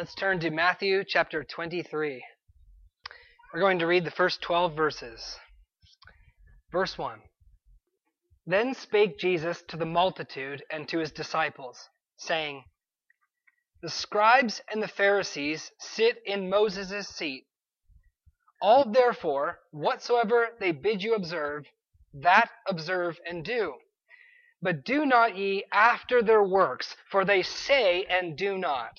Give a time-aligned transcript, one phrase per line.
[0.00, 2.24] Let's turn to Matthew chapter 23.
[3.52, 5.36] We're going to read the first 12 verses.
[6.72, 7.20] Verse 1
[8.46, 12.64] Then spake Jesus to the multitude and to his disciples, saying,
[13.82, 17.44] The scribes and the Pharisees sit in Moses' seat.
[18.62, 21.66] All therefore, whatsoever they bid you observe,
[22.14, 23.74] that observe and do.
[24.62, 28.98] But do not ye after their works, for they say and do not.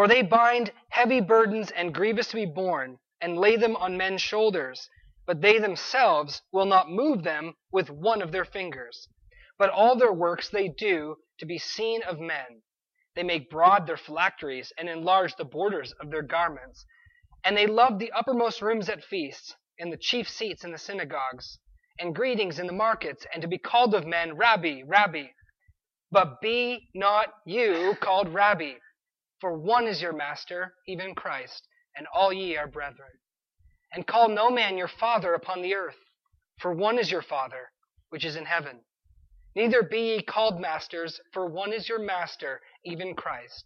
[0.00, 4.22] For they bind heavy burdens and grievous to be borne, and lay them on men's
[4.22, 4.88] shoulders,
[5.26, 9.08] but they themselves will not move them with one of their fingers.
[9.58, 12.62] But all their works they do to be seen of men.
[13.14, 16.86] They make broad their phylacteries, and enlarge the borders of their garments.
[17.44, 21.58] And they love the uppermost rooms at feasts, and the chief seats in the synagogues,
[21.98, 25.26] and greetings in the markets, and to be called of men, Rabbi, Rabbi.
[26.10, 28.76] But be not you called Rabbi
[29.40, 33.10] for one is your master, even Christ, and all ye are brethren.
[33.92, 35.98] And call no man your father upon the earth,
[36.60, 37.72] for one is your Father,
[38.10, 38.80] which is in heaven.
[39.56, 43.64] Neither be ye called masters, for one is your master, even Christ.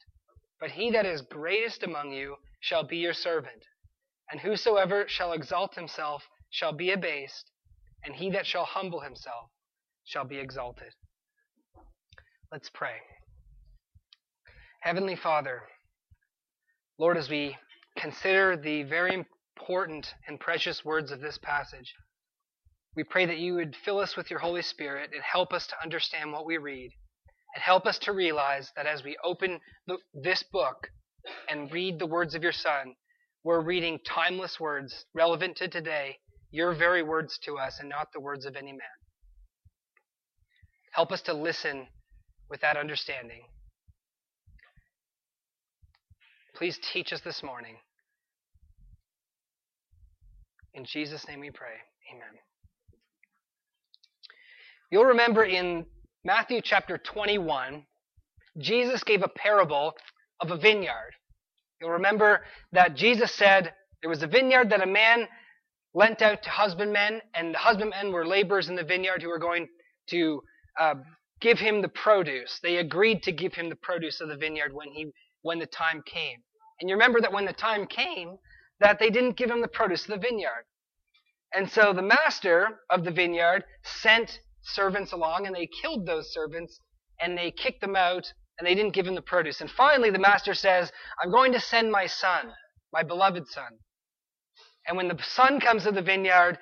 [0.60, 3.64] But he that is greatest among you shall be your servant.
[4.30, 7.50] And whosoever shall exalt himself shall be abased,
[8.04, 9.50] and he that shall humble himself
[10.04, 10.92] shall be exalted.
[12.50, 13.00] Let's pray.
[14.84, 15.62] Heavenly Father,
[16.98, 17.56] Lord, as we
[17.96, 21.94] consider the very important and precious words of this passage,
[22.94, 25.82] we pray that you would fill us with your Holy Spirit and help us to
[25.82, 26.90] understand what we read,
[27.54, 30.90] and help us to realize that as we open the, this book
[31.48, 32.94] and read the words of your Son,
[33.42, 36.18] we're reading timeless words relevant to today,
[36.50, 38.80] your very words to us, and not the words of any man.
[40.92, 41.86] Help us to listen
[42.50, 43.44] with that understanding.
[46.54, 47.76] Please teach us this morning.
[50.74, 51.74] In Jesus' name we pray.
[52.12, 52.38] Amen.
[54.90, 55.84] You'll remember in
[56.24, 57.84] Matthew chapter 21,
[58.58, 59.94] Jesus gave a parable
[60.40, 61.10] of a vineyard.
[61.80, 62.42] You'll remember
[62.72, 65.26] that Jesus said there was a vineyard that a man
[65.92, 69.66] lent out to husbandmen, and the husbandmen were laborers in the vineyard who were going
[70.10, 70.40] to
[70.78, 70.94] uh,
[71.40, 72.60] give him the produce.
[72.62, 75.12] They agreed to give him the produce of the vineyard when he
[75.44, 76.38] when the time came.
[76.80, 78.36] And you remember that when the time came,
[78.80, 80.64] that they didn't give him the produce of the vineyard.
[81.54, 86.80] And so the master of the vineyard sent servants along and they killed those servants
[87.20, 89.60] and they kicked them out and they didn't give him the produce.
[89.60, 90.90] And finally the master says,
[91.22, 92.52] I'm going to send my son,
[92.92, 93.78] my beloved son.
[94.88, 96.58] And when the son comes to the vineyard,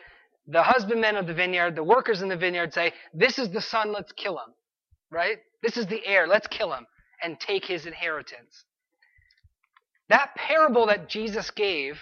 [0.47, 3.92] the husbandmen of the vineyard, the workers in the vineyard say, This is the son,
[3.92, 4.54] let's kill him.
[5.10, 5.38] Right?
[5.62, 6.87] This is the heir, let's kill him
[7.22, 8.65] and take his inheritance.
[10.12, 11.98] That parable that Jesus gave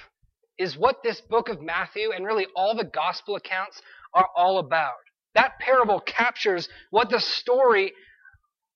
[0.59, 3.81] is what this book of Matthew and really all the gospel accounts
[4.13, 4.99] are all about.
[5.37, 7.93] That parable captures what the story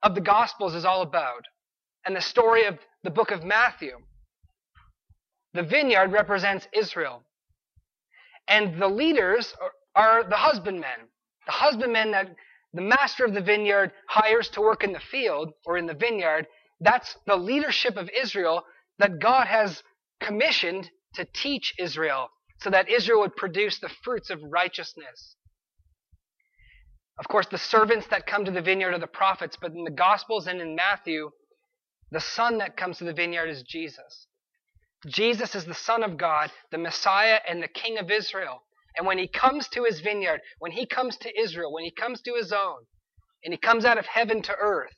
[0.04, 1.42] of the gospels is all about
[2.06, 3.96] and the story of the book of Matthew.
[5.52, 7.24] The vineyard represents Israel.
[8.46, 9.52] And the leaders
[9.96, 11.08] are the husbandmen.
[11.46, 12.36] The husbandmen that
[12.72, 16.46] the master of the vineyard hires to work in the field or in the vineyard,
[16.78, 18.62] that's the leadership of Israel
[18.98, 19.82] that God has
[20.20, 22.28] commissioned to teach Israel
[22.60, 25.36] so that Israel would produce the fruits of righteousness.
[27.18, 29.90] Of course, the servants that come to the vineyard are the prophets, but in the
[29.90, 31.30] Gospels and in Matthew,
[32.10, 34.26] the son that comes to the vineyard is Jesus.
[35.06, 38.62] Jesus is the Son of God, the Messiah, and the King of Israel.
[38.96, 42.20] And when he comes to his vineyard, when he comes to Israel, when he comes
[42.22, 42.86] to his own,
[43.44, 44.94] and he comes out of heaven to earth,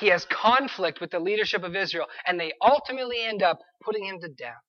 [0.00, 4.20] he has conflict with the leadership of Israel, and they ultimately end up putting him
[4.20, 4.62] to death.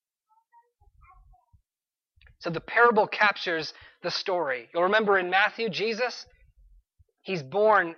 [2.39, 4.69] So the parable captures the story.
[4.73, 6.25] You'll remember in Matthew, Jesus,
[7.22, 7.95] he's born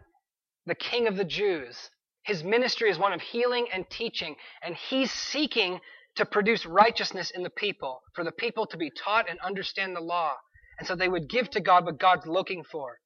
[0.67, 1.89] the king of the Jews.
[2.23, 5.79] His ministry is one of healing and teaching, and he's seeking
[6.15, 10.01] to produce righteousness in the people, for the people to be taught and understand the
[10.01, 10.33] law,
[10.79, 12.97] and so they would give to God what God's looking for.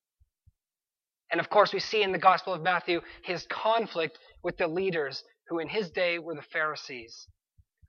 [1.31, 5.24] And of course, we see in the Gospel of Matthew his conflict with the leaders
[5.48, 7.28] who in his day were the Pharisees,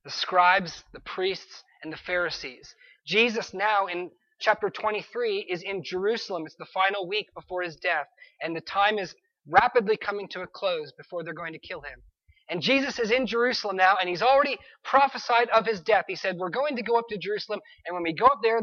[0.05, 2.75] the scribes, the priests, and the Pharisees.
[3.07, 4.11] Jesus now in
[4.41, 6.45] chapter 23 is in Jerusalem.
[6.47, 8.07] It's the final week before his death,
[8.43, 9.15] and the time is
[9.47, 12.03] rapidly coming to a close before they're going to kill him.
[12.49, 16.07] And Jesus is in Jerusalem now, and he's already prophesied of his death.
[16.09, 18.61] He said, We're going to go up to Jerusalem, and when we go up there,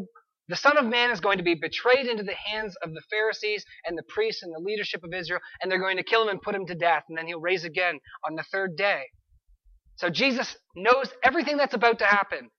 [0.50, 3.66] the Son of Man is going to be betrayed into the hands of the Pharisees
[3.86, 6.42] and the priests and the leadership of Israel, and they're going to kill him and
[6.42, 9.04] put him to death, and then he'll raise again on the third day.
[9.98, 12.50] So Jesus knows everything that's about to happen.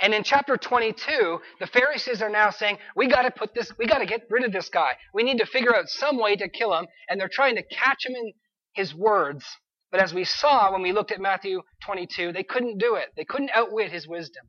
[0.00, 3.86] And in chapter 22, the Pharisees are now saying, we got to put this, we
[3.86, 4.92] got to get rid of this guy.
[5.12, 6.86] We need to figure out some way to kill him.
[7.08, 8.32] And they're trying to catch him in
[8.72, 9.44] his words.
[9.90, 13.08] But as we saw when we looked at Matthew 22, they couldn't do it.
[13.16, 14.46] They couldn't outwit his wisdom.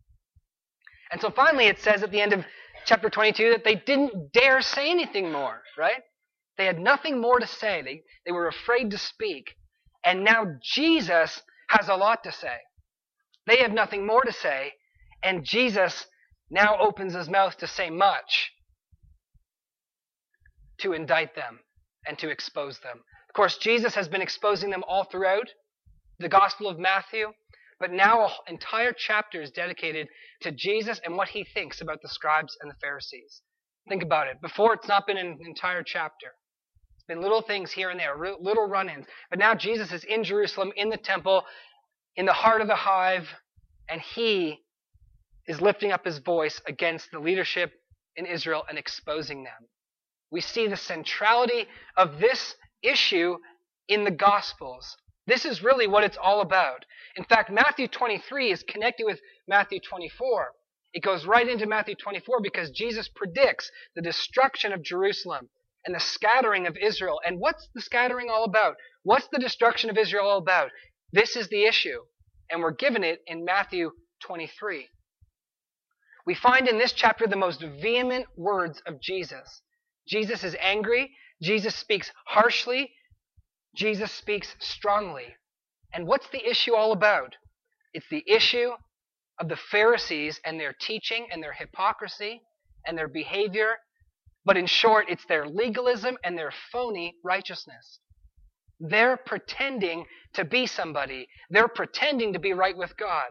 [1.11, 2.45] And so finally it says at the end of
[2.85, 6.01] chapter 22 that they didn't dare say anything more, right?
[6.57, 7.81] They had nothing more to say.
[7.81, 9.55] They, they were afraid to speak.
[10.05, 12.57] And now Jesus has a lot to say.
[13.47, 14.73] They have nothing more to say,
[15.23, 16.05] and Jesus
[16.49, 18.51] now opens his mouth to say much
[20.79, 21.59] to indict them
[22.07, 22.99] and to expose them.
[23.29, 25.47] Of course, Jesus has been exposing them all throughout
[26.19, 27.31] the Gospel of Matthew,
[27.81, 30.07] but now an entire chapter is dedicated
[30.41, 33.41] to Jesus and what he thinks about the scribes and the Pharisees.
[33.89, 34.39] Think about it.
[34.41, 36.27] Before, it's not been an entire chapter.
[36.95, 39.07] It's been little things here and there, little run ins.
[39.31, 41.43] But now Jesus is in Jerusalem, in the temple,
[42.15, 43.27] in the heart of the hive,
[43.89, 44.59] and he
[45.47, 47.71] is lifting up his voice against the leadership
[48.15, 49.67] in Israel and exposing them.
[50.29, 51.65] We see the centrality
[51.97, 53.37] of this issue
[53.87, 54.95] in the Gospels.
[55.27, 56.85] This is really what it's all about.
[57.15, 60.53] In fact, Matthew 23 is connected with Matthew 24.
[60.93, 65.49] It goes right into Matthew 24 because Jesus predicts the destruction of Jerusalem
[65.85, 67.19] and the scattering of Israel.
[67.25, 68.75] And what's the scattering all about?
[69.03, 70.71] What's the destruction of Israel all about?
[71.11, 72.01] This is the issue.
[72.49, 73.91] And we're given it in Matthew
[74.23, 74.87] 23.
[76.25, 79.61] We find in this chapter the most vehement words of Jesus.
[80.07, 81.15] Jesus is angry.
[81.41, 82.93] Jesus speaks harshly.
[83.75, 85.35] Jesus speaks strongly.
[85.93, 87.35] And what's the issue all about?
[87.93, 88.71] It's the issue
[89.39, 92.41] of the Pharisees and their teaching and their hypocrisy
[92.85, 93.75] and their behavior.
[94.45, 97.99] But in short, it's their legalism and their phony righteousness.
[98.79, 101.27] They're pretending to be somebody.
[101.49, 103.29] They're pretending to be right with God.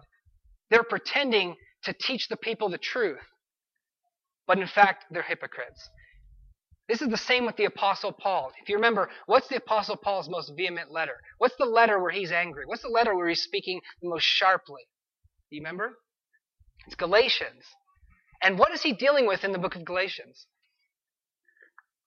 [0.70, 3.18] They're pretending to teach the people the truth.
[4.46, 5.88] But in fact, they're hypocrites.
[6.90, 8.50] This is the same with the Apostle Paul.
[8.60, 11.20] If you remember, what's the Apostle Paul's most vehement letter?
[11.38, 12.64] What's the letter where he's angry?
[12.66, 14.82] What's the letter where he's speaking the most sharply?
[15.48, 15.98] Do you remember?
[16.88, 17.62] It's Galatians.
[18.42, 20.48] And what is he dealing with in the book of Galatians?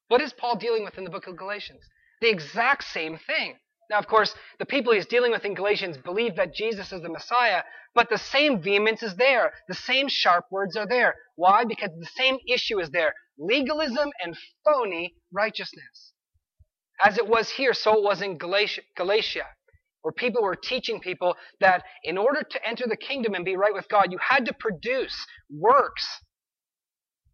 [0.10, 1.80] What is Paul dealing with in the book of Galatians?
[2.20, 3.56] The exact same thing.
[3.90, 7.08] Now, of course, the people he's dealing with in Galatians believe that Jesus is the
[7.08, 7.64] Messiah,
[7.96, 9.54] but the same vehemence is there.
[9.70, 11.16] The same sharp words are there.
[11.38, 11.64] Why?
[11.64, 16.14] Because the same issue is there legalism and phony righteousness.
[17.04, 19.46] As it was here, so it was in Galatia, Galatia,
[20.04, 23.74] where people were teaching people that in order to enter the kingdom and be right
[23.74, 26.06] with God, you had to produce works.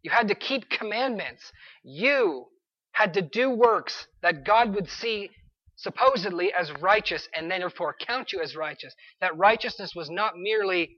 [0.02, 1.52] You had to keep commandments.
[1.82, 2.46] You
[2.92, 5.30] had to do works that God would see
[5.76, 8.94] supposedly as righteous and therefore count you as righteous.
[9.20, 10.96] That righteousness was not merely,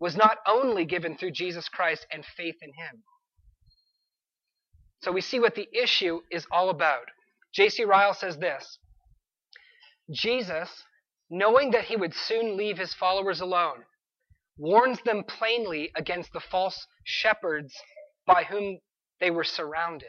[0.00, 3.02] was not only given through Jesus Christ and faith in Him.
[5.02, 7.06] So we see what the issue is all about.
[7.54, 7.84] J.C.
[7.84, 8.78] Ryle says this
[10.12, 10.84] Jesus,
[11.30, 13.84] knowing that he would soon leave his followers alone,
[14.58, 17.74] warns them plainly against the false shepherds
[18.26, 18.78] by whom
[19.20, 20.08] they were surrounded.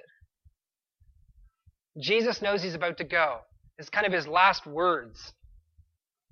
[2.02, 3.40] Jesus knows he's about to go.
[3.78, 5.34] It's kind of his last words.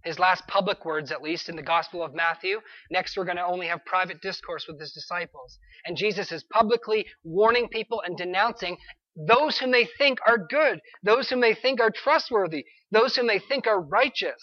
[0.05, 2.61] His last public words, at least, in the Gospel of Matthew.
[2.91, 5.57] Next, we're going to only have private discourse with his disciples.
[5.85, 8.77] And Jesus is publicly warning people and denouncing
[9.15, 13.39] those whom they think are good, those whom they think are trustworthy, those whom they
[13.39, 14.41] think are righteous.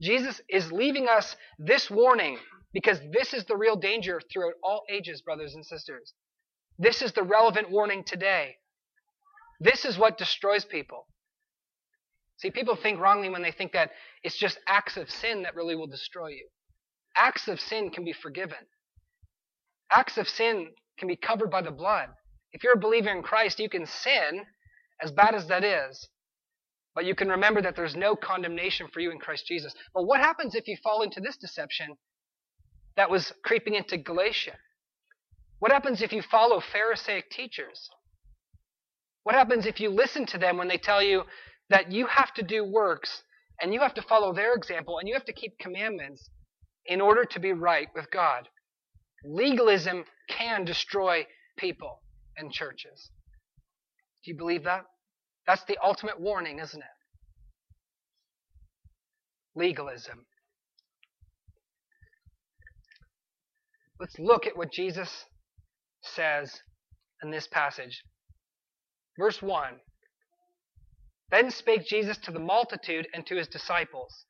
[0.00, 2.38] Jesus is leaving us this warning
[2.72, 6.14] because this is the real danger throughout all ages, brothers and sisters.
[6.78, 8.56] This is the relevant warning today.
[9.60, 11.06] This is what destroys people.
[12.40, 13.90] See, people think wrongly when they think that
[14.22, 16.48] it's just acts of sin that really will destroy you.
[17.14, 18.56] Acts of sin can be forgiven.
[19.90, 22.08] Acts of sin can be covered by the blood.
[22.52, 24.46] If you're a believer in Christ, you can sin,
[25.02, 26.08] as bad as that is,
[26.94, 29.74] but you can remember that there's no condemnation for you in Christ Jesus.
[29.92, 31.98] But what happens if you fall into this deception
[32.96, 34.56] that was creeping into Galatia?
[35.58, 37.90] What happens if you follow Pharisaic teachers?
[39.24, 41.24] What happens if you listen to them when they tell you
[41.70, 43.22] that you have to do works
[43.60, 46.28] and you have to follow their example and you have to keep commandments
[46.86, 48.48] in order to be right with God?
[49.24, 52.00] Legalism can destroy people
[52.36, 53.10] and churches.
[54.24, 54.84] Do you believe that?
[55.46, 56.86] That's the ultimate warning, isn't it?
[59.54, 60.26] Legalism.
[63.98, 65.24] Let's look at what Jesus
[66.02, 66.60] says
[67.22, 68.02] in this passage.
[69.18, 69.74] Verse 1
[71.30, 74.24] Then spake Jesus to the multitude and to his disciples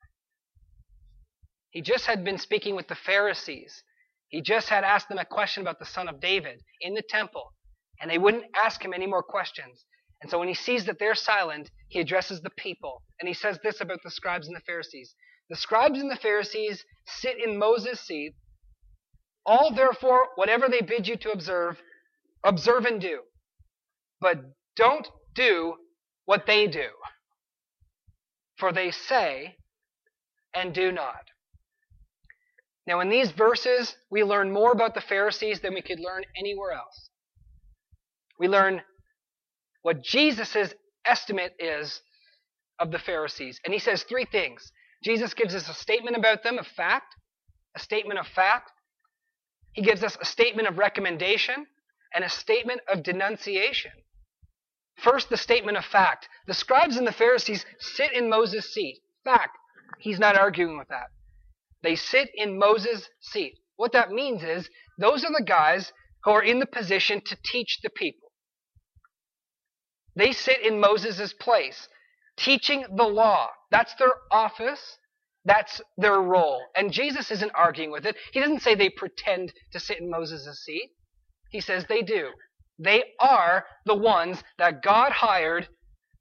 [1.71, 3.85] He just had been speaking with the Pharisees.
[4.28, 7.52] He just had asked them a question about the son of David in the temple,
[8.00, 9.85] and they wouldn't ask him any more questions.
[10.23, 13.59] And so when he sees that they're silent, he addresses the people, and he says
[13.62, 15.14] this about the scribes and the Pharisees.
[15.50, 18.35] The scribes and the Pharisees sit in Moses' seat.
[19.47, 21.80] All, therefore, whatever they bid you to observe,
[22.45, 23.23] observe and do.
[24.21, 24.40] But
[24.76, 25.76] don't do
[26.30, 26.90] what they do.
[28.56, 29.56] For they say
[30.54, 31.25] and do not.
[32.87, 36.70] Now, in these verses, we learn more about the Pharisees than we could learn anywhere
[36.70, 37.10] else.
[38.38, 38.80] We learn
[39.82, 40.72] what Jesus'
[41.04, 42.00] estimate is
[42.78, 43.58] of the Pharisees.
[43.64, 44.70] And he says three things.
[45.02, 47.12] Jesus gives us a statement about them a fact,
[47.75, 48.70] a statement of fact.
[49.72, 51.66] He gives us a statement of recommendation
[52.14, 53.90] and a statement of denunciation.
[55.02, 56.28] First, the statement of fact.
[56.47, 59.00] The scribes and the Pharisees sit in Moses' seat.
[59.25, 59.57] Fact.
[59.99, 61.09] He's not arguing with that.
[61.83, 63.59] They sit in Moses' seat.
[63.76, 65.92] What that means is those are the guys
[66.25, 68.33] who are in the position to teach the people.
[70.14, 71.88] They sit in Moses' place,
[72.37, 73.49] teaching the law.
[73.71, 74.99] That's their office.
[75.47, 76.62] That's their role.
[76.76, 78.16] And Jesus isn't arguing with it.
[78.33, 80.90] He doesn't say they pretend to sit in Moses' seat.
[81.50, 82.28] He says they do.
[82.82, 85.68] They are the ones that God hired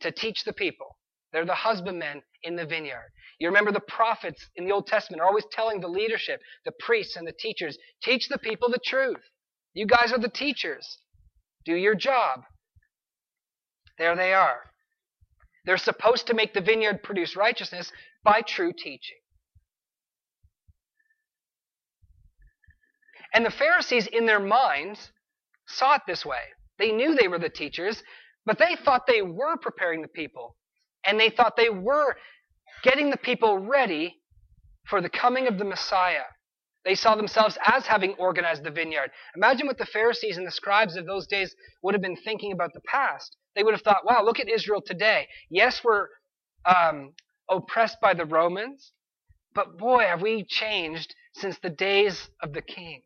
[0.02, 0.98] to teach the people.
[1.32, 3.12] They're the husbandmen in the vineyard.
[3.40, 7.16] You remember the prophets in the Old Testament are always telling the leadership, the priests
[7.16, 9.22] and the teachers, teach the people the truth.
[9.74, 10.98] You guys are the teachers.
[11.64, 12.42] Do your job.
[13.98, 14.64] There they are.
[15.66, 17.92] They're supposed to make the vineyard produce righteousness
[18.24, 19.18] by true teaching.
[23.34, 25.12] And the Pharisees, in their minds,
[25.70, 26.42] saw it this way.
[26.78, 28.04] They knew they were the teachers,
[28.46, 30.56] but they thought they were preparing the people.
[31.06, 32.16] And they thought they were
[32.84, 34.18] getting the people ready
[34.88, 36.24] for the coming of the Messiah.
[36.86, 39.12] They saw themselves as having organized the vineyard.
[39.36, 42.74] Imagine what the Pharisees and the scribes of those days would have been thinking about
[42.74, 43.36] the past.
[43.56, 45.28] They would have thought, wow, look at Israel today.
[45.50, 46.08] Yes, we're
[46.66, 47.14] um,
[47.50, 48.94] oppressed by the Romans,
[49.54, 53.04] but boy, have we changed since the days of the kings.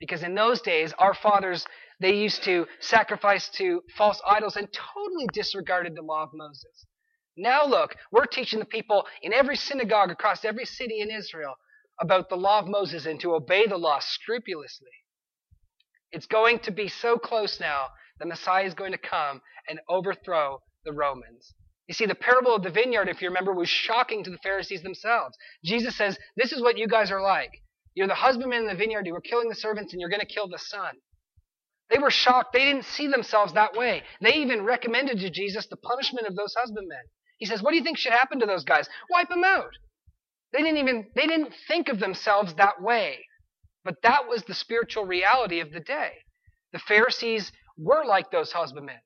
[0.00, 1.66] Because in those days, our fathers,
[2.00, 6.86] they used to sacrifice to false idols and totally disregarded the law of Moses.
[7.36, 11.54] Now look, we're teaching the people in every synagogue across every city in Israel
[12.00, 14.90] about the law of Moses and to obey the law scrupulously.
[16.10, 17.88] It's going to be so close now,
[18.18, 21.54] the Messiah is going to come and overthrow the Romans.
[21.86, 24.82] You see, the parable of the vineyard, if you remember, was shocking to the Pharisees
[24.82, 25.36] themselves.
[25.64, 27.50] Jesus says, This is what you guys are like.
[27.94, 30.26] You're the husbandman in the vineyard, you were killing the servants, and you're going to
[30.26, 30.94] kill the son.
[31.90, 32.52] They were shocked.
[32.52, 34.02] They didn't see themselves that way.
[34.20, 37.02] They even recommended to Jesus the punishment of those husbandmen.
[37.38, 38.88] He says, What do you think should happen to those guys?
[39.10, 39.72] Wipe them out.
[40.52, 43.24] They didn't even they didn't think of themselves that way.
[43.84, 46.12] But that was the spiritual reality of the day.
[46.72, 49.00] The Pharisees were like those husbandmen.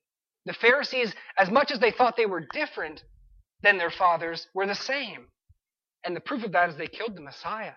[0.45, 3.05] The Pharisees, as much as they thought they were different
[3.63, 5.29] than their fathers, were the same.
[6.05, 7.75] And the proof of that is they killed the Messiah.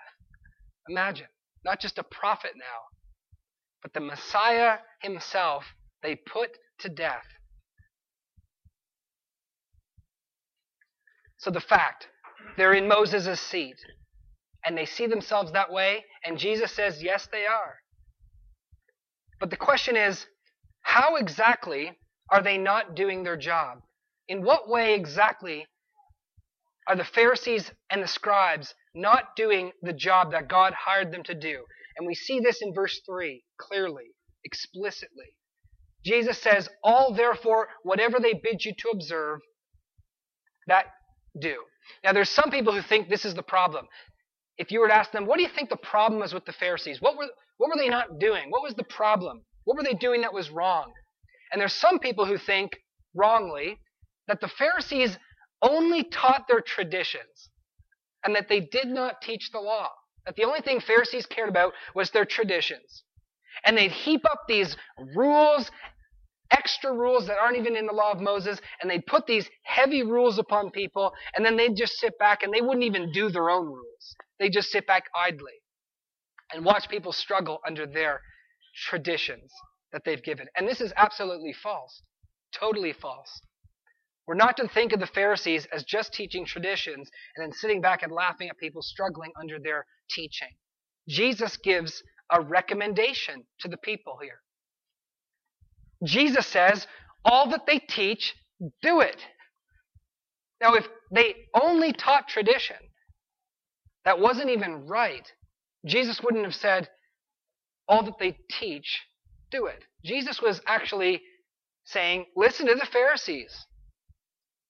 [0.90, 1.28] Imagine,
[1.64, 2.82] not just a prophet now,
[3.86, 5.64] but the Messiah himself
[6.02, 6.50] they put
[6.80, 7.28] to death.
[11.38, 12.08] So the fact,
[12.58, 13.76] they're in Moses' seat,
[14.66, 17.76] and they see themselves that way, and Jesus says, yes, they are.
[19.40, 20.26] But the question is,
[20.82, 21.92] how exactly
[22.32, 23.84] are they not doing their job?
[24.28, 25.68] In what way exactly
[26.88, 31.36] are the Pharisees and the scribes not doing the job that God hired them to
[31.36, 31.66] do?
[31.98, 34.12] And we see this in verse 3 clearly,
[34.44, 35.36] explicitly.
[36.06, 39.40] Jesus says, All therefore, whatever they bid you to observe,
[40.68, 40.86] that
[41.40, 41.56] do.
[42.04, 43.88] Now, there's some people who think this is the problem.
[44.58, 46.54] If you were to ask them, what do you think the problem is with the
[46.54, 47.02] Pharisees?
[47.02, 48.50] What were, what were they not doing?
[48.50, 49.42] What was the problem?
[49.66, 50.94] What were they doing that was wrong?
[51.52, 52.72] And there's some people who think,
[53.14, 53.80] wrongly,
[54.28, 55.18] that the Pharisees
[55.62, 57.50] only taught their traditions
[58.24, 59.90] and that they did not teach the law.
[60.26, 63.04] That the only thing Pharisees cared about was their traditions.
[63.64, 64.76] And they'd heap up these
[65.16, 65.72] rules
[66.52, 70.04] extra rules that aren't even in the law of Moses, and they'd put these heavy
[70.04, 73.50] rules upon people, and then they'd just sit back and they wouldn't even do their
[73.50, 74.16] own rules.
[74.40, 75.54] They'd just sit back idly
[76.54, 78.22] and watch people struggle under their
[78.88, 79.52] traditions
[79.92, 80.48] that they've given.
[80.56, 82.02] And this is absolutely false.
[82.54, 83.42] Totally false.
[84.28, 88.02] We're not to think of the Pharisees as just teaching traditions and then sitting back
[88.04, 90.50] and laughing at people struggling under their teaching.
[91.08, 94.42] Jesus gives a recommendation to the people here.
[96.04, 96.88] Jesus says,
[97.24, 98.36] all that they teach,
[98.82, 99.18] do it.
[100.62, 102.78] Now, if they only taught tradition,
[104.06, 105.28] That wasn't even right.
[105.86, 106.90] Jesus wouldn't have said,
[107.88, 109.02] all that they teach,
[109.52, 109.84] do it.
[110.04, 111.22] Jesus was actually
[111.86, 113.54] saying, listen to the Pharisees.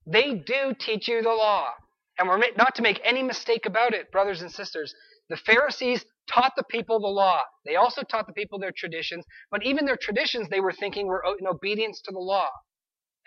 [0.07, 1.69] They do teach you the law.
[2.17, 4.93] And we're not to make any mistake about it, brothers and sisters.
[5.29, 7.41] The Pharisees taught the people the law.
[7.65, 11.23] They also taught the people their traditions, but even their traditions they were thinking were
[11.39, 12.49] in obedience to the law.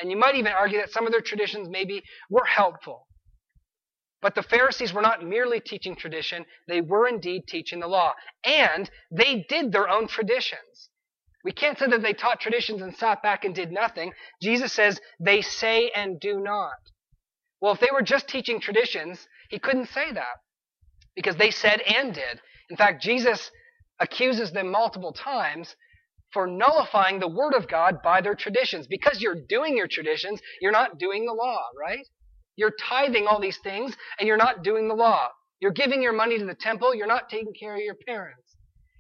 [0.01, 3.07] And you might even argue that some of their traditions maybe were helpful.
[4.21, 8.15] But the Pharisees were not merely teaching tradition, they were indeed teaching the law.
[8.45, 10.91] And they did their own traditions.
[11.45, 14.13] We can't say that they taught traditions and sat back and did nothing.
[14.43, 16.79] Jesus says they say and do not.
[17.61, 20.37] Well, if they were just teaching traditions, he couldn't say that
[21.19, 22.41] because they said and did.
[22.71, 23.51] In fact, Jesus
[23.99, 25.75] accuses them multiple times
[26.33, 28.87] for nullifying the Word of God by their traditions.
[28.87, 32.07] Because you're doing your traditions, you're not doing the law, right?
[32.55, 35.27] You're tithing all these things, and you're not doing the law.
[35.61, 38.55] You're giving your money to the temple, you're not taking care of your parents.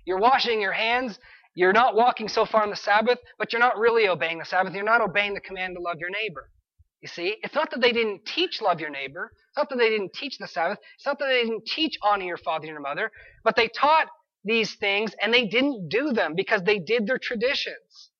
[0.04, 1.20] You're washing your hands,
[1.54, 4.74] you're not walking so far on the Sabbath, but you're not really obeying the Sabbath.
[4.74, 6.50] You're not obeying the command to love your neighbor.
[7.00, 9.30] You see, it's not that they didn't teach love your neighbor.
[9.48, 10.78] It's not that they didn't teach the Sabbath.
[10.96, 13.12] It's not that they didn't teach honor your father and your mother,
[13.44, 14.08] but they taught
[14.44, 18.10] these things and they didn't do them because they did their traditions.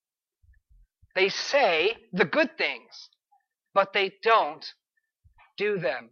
[1.15, 3.09] They say the good things,
[3.73, 4.65] but they don't
[5.57, 6.11] do them.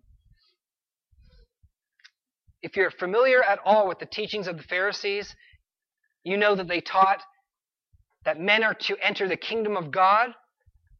[2.61, 5.33] If you're familiar at all with the teachings of the Pharisees,
[6.23, 7.21] you know that they taught
[8.25, 10.31] that men are to enter the kingdom of God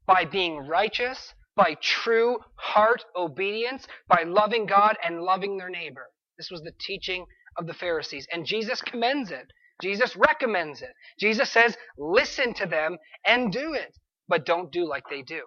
[0.06, 6.06] by being righteous, by true heart obedience, by loving God and loving their neighbor.
[6.38, 7.26] This was the teaching
[7.58, 8.28] of the Pharisees.
[8.32, 9.52] And Jesus commends it.
[9.82, 10.92] Jesus recommends it.
[11.18, 12.96] Jesus says, listen to them
[13.26, 13.92] and do it,
[14.28, 15.42] but don't do like they do.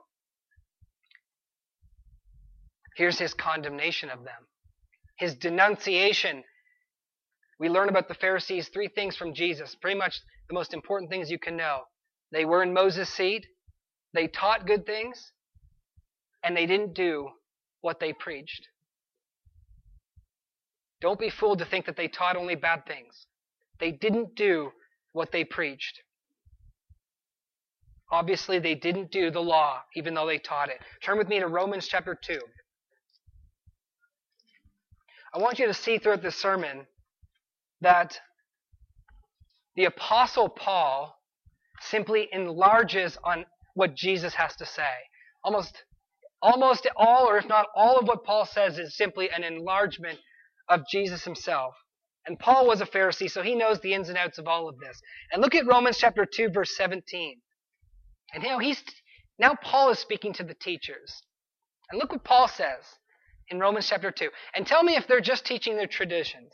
[2.98, 4.48] Here's his condemnation of them,
[5.18, 6.44] his denunciation.
[7.58, 11.32] We learn about the Pharisees three things from Jesus, pretty much the most important things
[11.32, 11.84] you can know.
[12.34, 13.45] They were in Moses' seat,
[14.13, 15.32] they taught good things,
[16.43, 17.30] and they didn't do
[17.82, 18.67] what they preached.
[21.01, 23.25] Don't be fooled to think that they taught only bad things.
[23.80, 24.71] They didn't do
[25.13, 25.99] what they preached.
[28.12, 30.80] Obviously, they didn't do the law, even though they taught it.
[31.04, 32.39] Turn with me to Romans chapter 2.
[35.34, 36.86] I want you to see throughout this sermon
[37.80, 38.19] that
[39.75, 41.17] the Apostle Paul
[41.80, 44.91] simply enlarges on what Jesus has to say.
[45.43, 45.84] Almost,
[46.41, 50.19] almost all, or if not all of what Paul says is simply an enlargement
[50.69, 51.75] of Jesus himself.
[52.25, 54.77] And Paul was a Pharisee, so he knows the ins and outs of all of
[54.80, 55.01] this.
[55.32, 57.41] And look at Romans chapter 2, verse 17.
[58.34, 58.84] And now he's
[59.39, 61.23] now Paul is speaking to the teachers.
[61.89, 62.86] And look what Paul says
[63.49, 64.30] in Romans chapter 2.
[64.56, 66.54] And tell me if they're just teaching their traditions.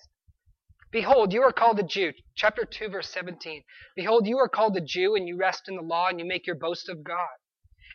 [0.89, 2.13] Behold, you are called a Jew.
[2.35, 3.63] Chapter 2, verse 17.
[3.95, 6.47] Behold, you are called a Jew, and you rest in the law, and you make
[6.47, 7.35] your boast of God.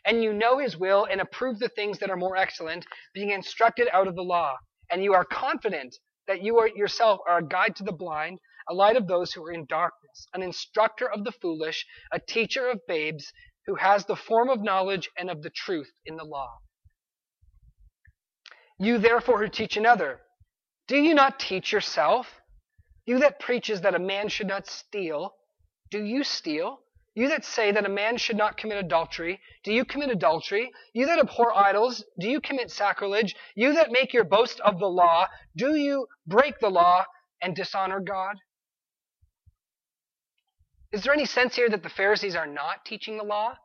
[0.05, 3.87] And you know his will, and approve the things that are more excellent, being instructed
[3.93, 4.57] out of the law.
[4.91, 5.95] And you are confident
[6.27, 8.39] that you are yourself are a guide to the blind,
[8.69, 12.69] a light of those who are in darkness, an instructor of the foolish, a teacher
[12.69, 13.31] of babes,
[13.65, 16.49] who has the form of knowledge and of the truth in the law.
[18.77, 20.19] You therefore who teach another,
[20.87, 22.27] do you not teach yourself?
[23.05, 25.35] You that preaches that a man should not steal,
[25.91, 26.79] do you steal?
[27.15, 30.71] You that say that a man should not commit adultery, do you commit adultery?
[30.93, 33.35] You that abhor idols, do you commit sacrilege?
[33.55, 37.05] You that make your boast of the law, do you break the law
[37.41, 38.37] and dishonor God?
[40.91, 43.57] Is there any sense here that the Pharisees are not teaching the law?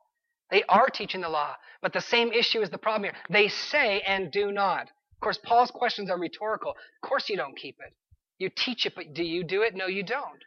[0.51, 3.21] They are teaching the law, but the same issue is the problem here.
[3.31, 4.83] They say and do not.
[4.83, 6.71] Of course, Paul's questions are rhetorical.
[6.71, 7.95] Of course, you don't keep it.
[8.39, 9.75] You teach it, but do you do it?
[9.75, 10.43] No, you don't.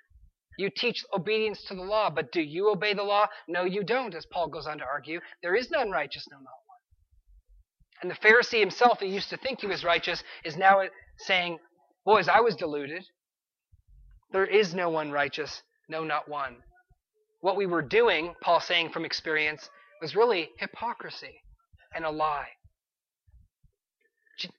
[0.62, 3.26] You teach obedience to the law, but do you obey the law?
[3.47, 5.19] No, you don't, as Paul goes on to argue.
[5.41, 6.78] There is none righteous, no, not one.
[8.04, 10.84] And the Pharisee himself, who used to think he was righteous, is now
[11.17, 11.58] saying,
[12.06, 13.04] Boys, I was deluded.
[14.34, 16.58] There is no one righteous, no, not one.
[17.39, 19.67] What we were doing, Paul saying from experience,
[20.00, 21.41] was really hypocrisy
[21.95, 22.50] and a lie.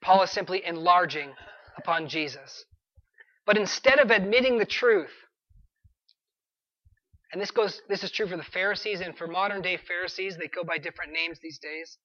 [0.00, 1.34] Paul is simply enlarging
[1.78, 2.64] upon Jesus.
[3.46, 5.10] But instead of admitting the truth,
[7.32, 10.48] and this goes this is true for the Pharisees and for modern day Pharisees, they
[10.48, 11.98] go by different names these days.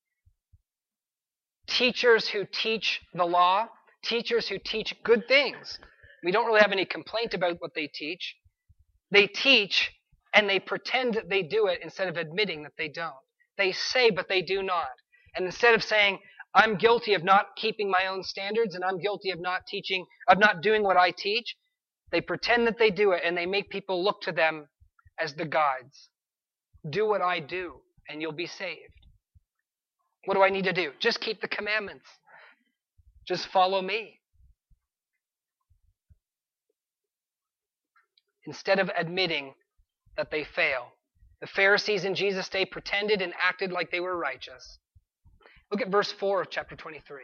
[1.68, 3.68] Teachers who teach the law,
[4.04, 5.80] teachers who teach good things.
[6.24, 8.36] We don't really have any complaint about what they teach.
[9.12, 9.92] They teach
[10.34, 13.14] and they pretend that they do it instead of admitting that they don't.
[13.58, 14.92] They say, but they do not.
[15.36, 16.20] And instead of saying,
[16.54, 20.40] I'm guilty of not keeping my own standards and I'm guilty of not teaching, of
[20.40, 21.56] not doing what I teach.
[22.12, 24.68] They pretend that they do it and they make people look to them
[25.20, 26.10] as the guides.
[26.90, 28.94] Do what I do and you'll be saved.
[30.26, 30.92] What do I need to do?
[31.00, 32.06] Just keep the commandments.
[33.28, 34.20] Just follow me.
[38.46, 39.54] Instead of admitting
[40.16, 40.88] that they fail.
[41.42, 44.80] The Pharisees in Jesus' day pretended and acted like they were righteous.
[45.72, 47.24] Look at verse 4 of chapter 23.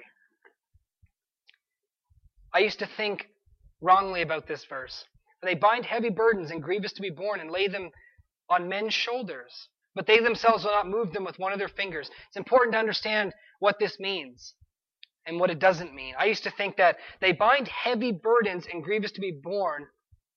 [2.53, 3.27] I used to think
[3.81, 5.05] wrongly about this verse.
[5.45, 7.89] They bind heavy burdens and grievous to be borne and lay them
[8.49, 12.09] on men's shoulders, but they themselves will not move them with one of their fingers.
[12.27, 14.55] It's important to understand what this means
[15.25, 16.15] and what it doesn't mean.
[16.17, 19.87] I used to think that they bind heavy burdens and grievous to be borne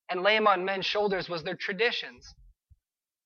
[0.09, 2.35] and lay them on men's shoulders was their traditions.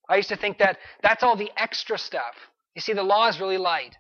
[0.09, 2.35] I used to think that that's all the extra stuff.
[2.75, 3.95] You see, the law is really light.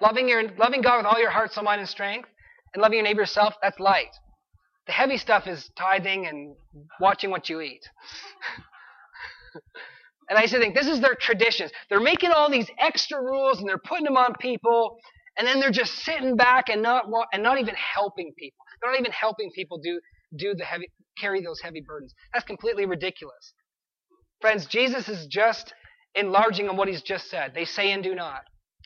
[0.00, 2.28] Loving, your, loving God with all your heart, soul, mind, and strength,
[2.74, 4.10] and loving your neighbor yourself, that's light.
[4.86, 6.56] The heavy stuff is tithing and
[7.00, 7.82] watching what you eat.
[10.28, 11.70] and I used to think this is their traditions.
[11.88, 14.98] They're making all these extra rules and they're putting them on people,
[15.38, 18.64] and then they're just sitting back and not and not even helping people.
[18.80, 20.00] They're not even helping people do
[20.36, 22.12] do the heavy carry those heavy burdens.
[22.32, 23.54] That's completely ridiculous.
[24.40, 25.72] Friends, Jesus is just
[26.14, 27.52] enlarging on what he's just said.
[27.54, 28.42] They say and do not.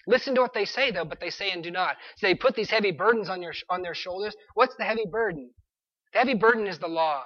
[0.07, 1.97] Listen to what they say, though, but they say and do not.
[2.17, 4.35] So they put these heavy burdens on, your, on their shoulders.
[4.55, 5.51] What's the heavy burden?
[6.13, 7.25] The heavy burden is the law.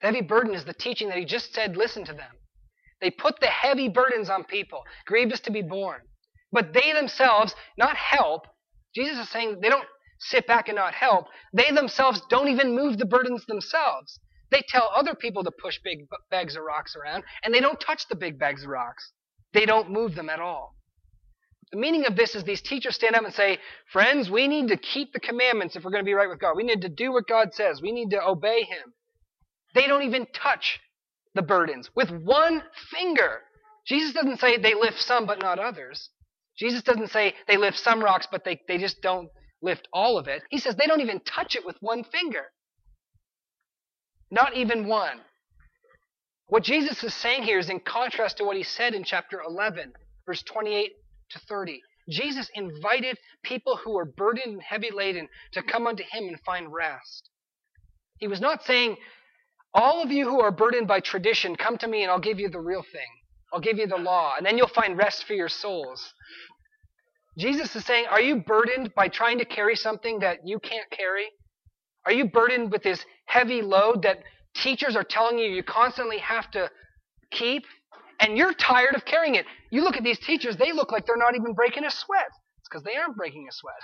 [0.00, 2.32] The heavy burden is the teaching that he just said, listen to them.
[3.00, 6.02] They put the heavy burdens on people, grievous to be borne.
[6.52, 8.46] But they themselves not help.
[8.94, 9.88] Jesus is saying they don't
[10.20, 11.26] sit back and not help.
[11.52, 14.18] They themselves don't even move the burdens themselves.
[14.50, 18.06] They tell other people to push big bags of rocks around, and they don't touch
[18.08, 19.12] the big bags of rocks.
[19.52, 20.76] They don't move them at all.
[21.72, 23.58] The meaning of this is these teachers stand up and say,
[23.92, 26.54] Friends, we need to keep the commandments if we're going to be right with God.
[26.54, 27.80] We need to do what God says.
[27.80, 28.92] We need to obey Him.
[29.74, 30.80] They don't even touch
[31.34, 33.40] the burdens with one finger.
[33.86, 36.10] Jesus doesn't say they lift some but not others.
[36.58, 39.30] Jesus doesn't say they lift some rocks but they, they just don't
[39.62, 40.42] lift all of it.
[40.50, 42.44] He says they don't even touch it with one finger.
[44.30, 45.20] Not even one.
[46.48, 49.92] What Jesus is saying here is in contrast to what he said in chapter 11,
[50.26, 50.92] verse 28
[51.32, 51.80] to 30.
[52.08, 56.72] Jesus invited people who were burdened and heavy laden to come unto him and find
[56.72, 57.30] rest.
[58.18, 58.96] He was not saying,
[59.74, 62.48] All of you who are burdened by tradition, come to me and I'll give you
[62.48, 63.08] the real thing.
[63.52, 66.14] I'll give you the law, and then you'll find rest for your souls.
[67.38, 71.26] Jesus is saying, Are you burdened by trying to carry something that you can't carry?
[72.06, 74.22] Are you burdened with this heavy load that
[74.54, 76.70] teachers are telling you you constantly have to
[77.30, 77.64] keep?
[78.22, 79.46] And you're tired of carrying it.
[79.70, 82.28] You look at these teachers, they look like they're not even breaking a sweat.
[82.60, 83.74] It's because they aren't breaking a sweat.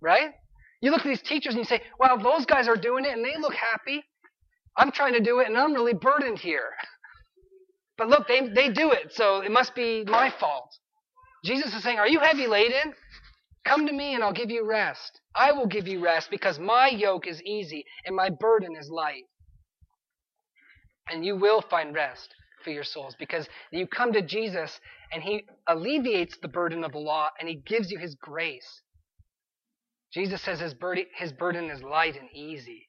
[0.00, 0.30] Right?
[0.80, 3.24] You look at these teachers and you say, well, those guys are doing it and
[3.24, 4.04] they look happy.
[4.76, 6.70] I'm trying to do it and I'm really burdened here.
[7.98, 10.70] But look, they, they do it, so it must be my fault.
[11.44, 12.94] Jesus is saying, Are you heavy laden?
[13.66, 15.20] Come to me and I'll give you rest.
[15.34, 19.24] I will give you rest because my yoke is easy and my burden is light.
[21.10, 22.32] And you will find rest
[22.62, 24.80] for your souls because you come to Jesus
[25.12, 28.82] and he alleviates the burden of the law and he gives you his grace.
[30.12, 32.88] Jesus says his burden, his burden is light and easy.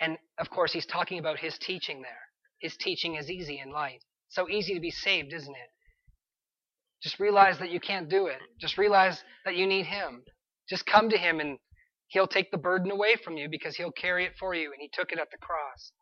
[0.00, 2.10] And of course, he's talking about his teaching there.
[2.58, 4.02] His teaching is easy and light.
[4.28, 5.70] So easy to be saved, isn't it?
[7.02, 8.38] Just realize that you can't do it.
[8.60, 10.22] Just realize that you need Him.
[10.68, 11.58] Just come to Him and
[12.08, 14.90] He'll take the burden away from you because He'll carry it for you, and He
[14.92, 15.92] took it at the cross.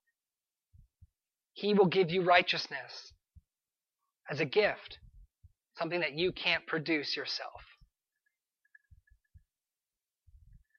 [1.59, 3.13] He will give you righteousness
[4.31, 4.99] as a gift,
[5.77, 7.63] something that you can't produce yourself.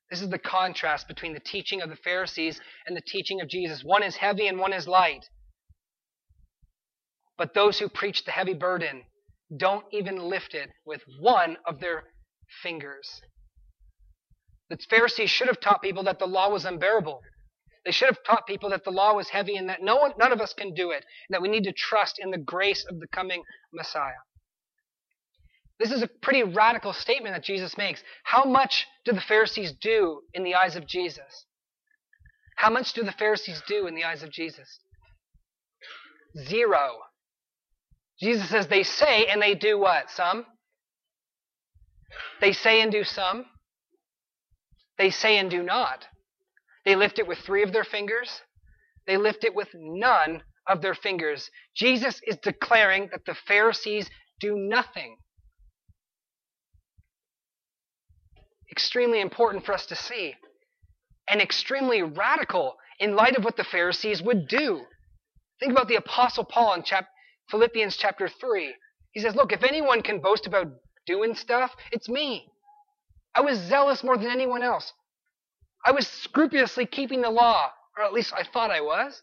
[0.09, 3.83] This is the contrast between the teaching of the Pharisees and the teaching of Jesus.
[3.83, 5.25] One is heavy and one is light.
[7.37, 9.03] But those who preach the heavy burden
[9.57, 12.05] don't even lift it with one of their
[12.63, 13.21] fingers.
[14.69, 17.19] The Pharisees should have taught people that the law was unbearable.
[17.89, 20.31] They should have taught people that the law was heavy and that no one, none
[20.31, 22.99] of us can do it, and that we need to trust in the grace of
[22.99, 23.41] the coming
[23.73, 24.21] Messiah.
[25.79, 28.03] This is a pretty radical statement that Jesus makes.
[28.23, 31.47] How much do the Pharisees do in the eyes of Jesus?
[32.57, 34.81] How much do the Pharisees do in the eyes of Jesus?
[36.37, 36.99] Zero.
[38.21, 40.11] Jesus says they say and they do what?
[40.11, 40.45] Some?
[42.39, 43.45] They say and do some.
[44.99, 46.05] They say and do not.
[46.89, 48.41] They lift it with three of their fingers.
[49.05, 51.51] They lift it with none of their fingers.
[51.75, 55.17] Jesus is declaring that the Pharisees do nothing.
[58.71, 60.33] extremely important for us to see
[61.29, 64.81] and extremely radical in light of what the Pharisees would do.
[65.59, 67.09] Think about the Apostle Paul in chap-
[67.51, 68.73] Philippians chapter 3.
[69.11, 70.67] He says, Look, if anyone can boast about
[71.05, 72.47] doing stuff, it's me.
[73.35, 74.93] I was zealous more than anyone else.
[75.85, 79.21] I was scrupulously keeping the law, or at least I thought I was.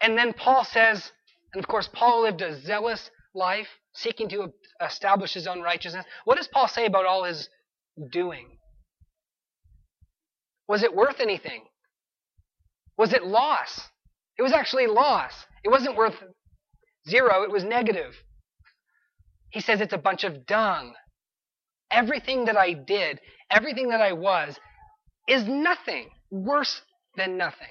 [0.00, 1.12] And then Paul says,
[1.54, 4.52] and of course, Paul lived a zealous life, seeking to
[4.84, 6.04] establish his own righteousness.
[6.24, 7.48] What does Paul say about all his
[8.10, 8.58] doing?
[10.68, 11.64] Was it worth anything?
[12.96, 13.88] Was it loss?
[14.38, 15.32] It was actually loss.
[15.64, 16.16] It wasn't worth
[17.08, 18.14] zero, it was negative.
[19.50, 20.94] He says it's a bunch of dung.
[21.90, 23.20] Everything that I did,
[23.52, 24.58] everything that I was,
[25.28, 26.82] is nothing, worse
[27.16, 27.68] than nothing.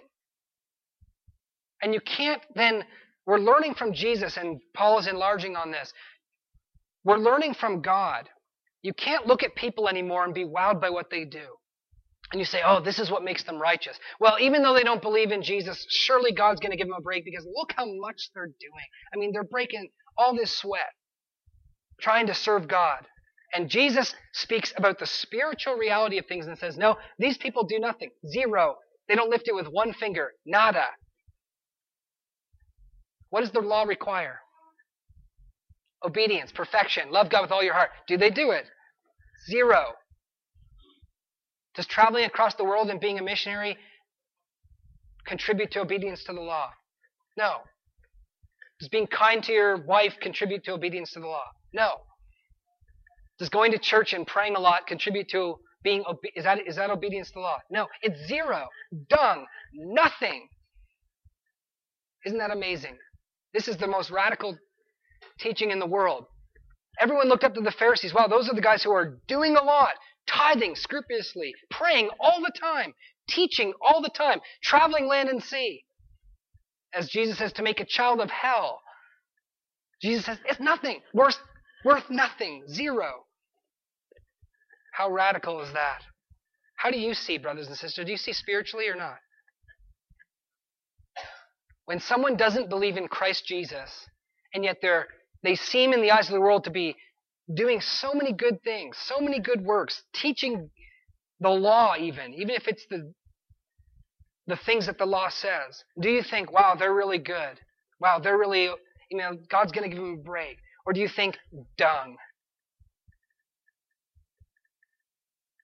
[1.82, 2.84] And you can't then,
[3.26, 5.91] we're learning from Jesus, and Paul is enlarging on this.
[7.04, 8.30] We're learning from God.
[8.84, 11.46] You can't look at people anymore and be wowed by what they do.
[12.32, 14.00] And you say, oh, this is what makes them righteous.
[14.20, 17.02] Well, even though they don't believe in Jesus, surely God's going to give them a
[17.02, 18.88] break because look how much they're doing.
[19.13, 20.94] I mean, they're breaking all this sweat
[22.00, 23.06] trying to serve God.
[23.54, 27.80] And Jesus speaks about the spiritual reality of things and says, no, these people do
[27.80, 28.12] nothing.
[28.28, 28.76] Zero.
[29.10, 30.32] They don't lift it with one finger.
[30.46, 30.86] Nada.
[33.30, 34.40] What does the law require?
[36.04, 37.90] Obedience, perfection, love God with all your heart.
[38.08, 38.66] Do they do it?
[39.50, 39.94] Zero.
[41.76, 43.78] Does traveling across the world and being a missionary
[45.26, 46.72] contribute to obedience to the law?
[47.38, 47.58] No.
[48.80, 51.46] Does being kind to your wife contribute to obedience to the law?
[51.74, 52.02] No.
[53.42, 56.04] Does going to church and praying a lot contribute to being
[56.36, 57.58] is that is that obedience to the law?
[57.72, 57.88] No.
[58.04, 58.68] It's zero.
[59.10, 59.48] Dung.
[59.74, 60.48] Nothing.
[62.24, 63.00] Isn't that amazing?
[63.52, 64.56] This is the most radical
[65.40, 66.26] teaching in the world.
[67.00, 68.14] Everyone looked up to the Pharisees.
[68.14, 69.94] Wow, those are the guys who are doing a lot,
[70.28, 72.94] tithing scrupulously, praying all the time,
[73.28, 75.84] teaching all the time, traveling land and sea.
[76.94, 78.82] As Jesus says, to make a child of hell.
[80.00, 81.00] Jesus says, it's nothing.
[81.12, 81.40] Worth,
[81.84, 82.66] worth nothing.
[82.70, 83.26] Zero.
[85.02, 86.04] How radical is that?
[86.76, 88.06] How do you see, brothers and sisters?
[88.06, 89.18] Do you see spiritually or not?
[91.86, 93.90] When someone doesn't believe in Christ Jesus,
[94.54, 95.08] and yet they're,
[95.42, 96.96] they seem in the eyes of the world to be
[97.52, 100.70] doing so many good things, so many good works, teaching
[101.40, 103.12] the law even, even if it's the
[104.46, 105.84] the things that the law says.
[106.00, 107.60] Do you think, wow, they're really good?
[108.00, 108.66] Wow, they're really,
[109.10, 110.58] you know, God's going to give them a break.
[110.86, 111.38] Or do you think
[111.76, 112.18] dung?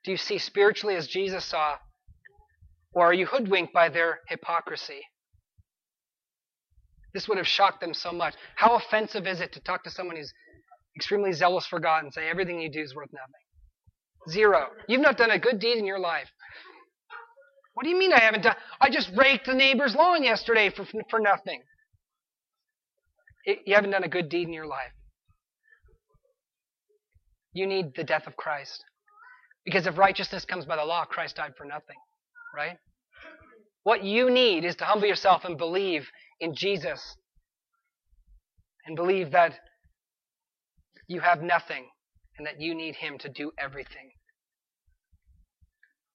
[0.08, 1.76] Do you see spiritually as Jesus saw?
[2.94, 5.02] Or are you hoodwinked by their hypocrisy?
[7.14, 8.34] This would have shocked them so much.
[8.56, 10.32] How offensive is it to talk to someone who's
[10.96, 14.30] extremely zealous for God and say everything you do is worth nothing?
[14.30, 14.68] Zero.
[14.88, 16.30] You've not done a good deed in your life.
[17.74, 18.56] What do you mean I haven't done?
[18.80, 21.62] I just raked the neighbor's lawn yesterday for, for nothing.
[23.46, 24.94] You haven't done a good deed in your life.
[27.52, 28.86] You need the death of Christ.
[29.68, 31.98] Because if righteousness comes by the law, Christ died for nothing.
[32.56, 32.78] Right?
[33.84, 36.08] What you need is to humble yourself and believe
[36.40, 37.18] in Jesus.
[38.86, 39.60] And believe that
[41.10, 41.90] you have nothing
[42.38, 44.12] and that you need Him to do everything.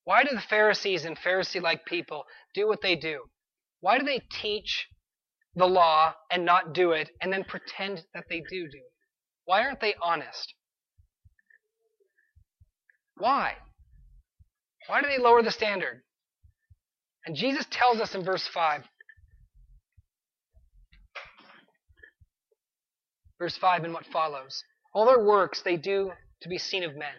[0.05, 3.21] Why do the Pharisees and Pharisee like people do what they do?
[3.81, 4.87] Why do they teach
[5.55, 8.93] the law and not do it and then pretend that they do do it?
[9.45, 10.55] Why aren't they honest?
[13.17, 13.55] Why?
[14.87, 16.03] Why do they lower the standard?
[17.27, 18.83] And Jesus tells us in verse 5.
[23.39, 24.63] Verse 5 and what follows.
[24.95, 27.15] All their works they do to be seen of men.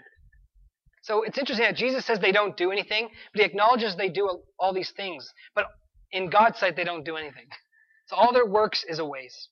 [1.03, 4.41] So it's interesting that Jesus says they don't do anything, but he acknowledges they do
[4.57, 5.29] all these things.
[5.53, 5.65] But
[6.11, 7.47] in God's sight, they don't do anything.
[8.07, 9.49] So all their works is a waste.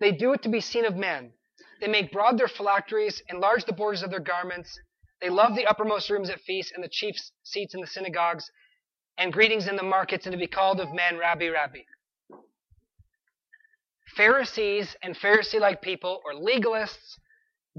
[0.00, 1.32] They do it to be seen of men.
[1.80, 4.78] They make broad their phylacteries, enlarge the borders of their garments.
[5.20, 8.50] They love the uppermost rooms at feasts and the chief seats in the synagogues,
[9.16, 11.80] and greetings in the markets, and to be called of men, Rabbi, Rabbi.
[14.16, 17.18] Pharisees and Pharisee like people, or legalists,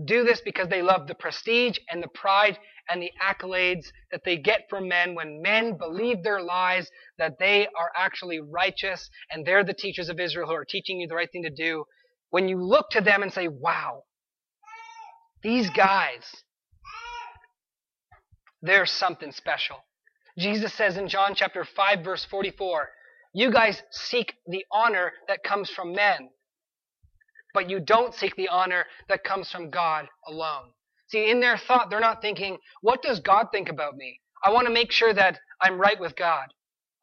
[0.06, 2.58] do this because they love the prestige and the pride
[2.90, 7.68] and the accolades that they get from men when men believe their lies that they
[7.78, 11.32] are actually righteous and they're the teachers of Israel who are teaching you the right
[11.32, 11.84] thing to do.
[12.32, 14.04] When you look to them and say, wow,
[15.44, 16.24] these guys,
[18.62, 19.78] they're something special.
[20.38, 22.90] Jesus says in John chapter 5 verse 44,
[23.34, 26.30] you guys seek the honor that comes from men.
[27.54, 30.72] but you don't seek the honor that comes from God alone.
[31.10, 34.22] See, in their thought, they're not thinking, what does God think about me?
[34.46, 36.48] I want to make sure that I'm right with God.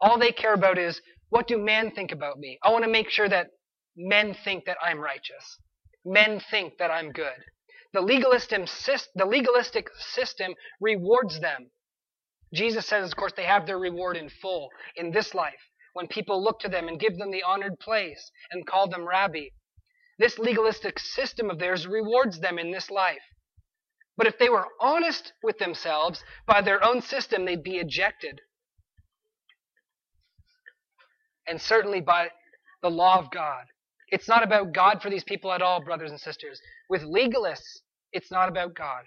[0.00, 2.58] All they care about is, what do men think about me?
[2.64, 3.48] I want to make sure that
[3.96, 5.58] men think that I'm righteous.
[6.04, 7.44] Men think that I'm good.
[7.92, 8.68] The legalistic,
[9.14, 11.70] the legalistic system rewards them.
[12.52, 16.42] Jesus says, of course, they have their reward in full in this life when people
[16.42, 19.46] look to them and give them the honored place and call them rabbi.
[20.18, 23.22] This legalistic system of theirs rewards them in this life.
[24.16, 28.40] But if they were honest with themselves by their own system, they'd be ejected.
[31.46, 32.30] And certainly by
[32.82, 33.66] the law of God.
[34.08, 36.60] It's not about God for these people at all, brothers and sisters.
[36.88, 37.80] With legalists,
[38.12, 39.04] it's not about God.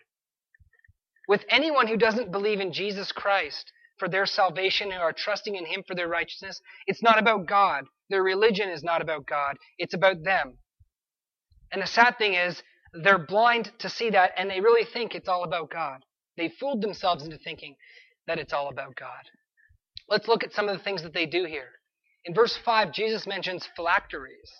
[1.27, 5.65] With anyone who doesn't believe in Jesus Christ for their salvation and are trusting in
[5.65, 7.85] Him for their righteousness, it's not about God.
[8.09, 9.57] Their religion is not about God.
[9.77, 10.57] It's about them.
[11.71, 12.63] And the sad thing is,
[13.03, 16.03] they're blind to see that and they really think it's all about God.
[16.37, 17.75] They fooled themselves into thinking
[18.25, 19.29] that it's all about God.
[20.07, 21.69] Let's look at some of the things that they do here.
[22.25, 24.51] In verse 5, Jesus mentions phylacteries.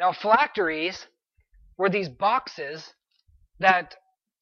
[0.00, 1.06] Now, phylacteries
[1.78, 2.92] were these boxes
[3.60, 3.94] that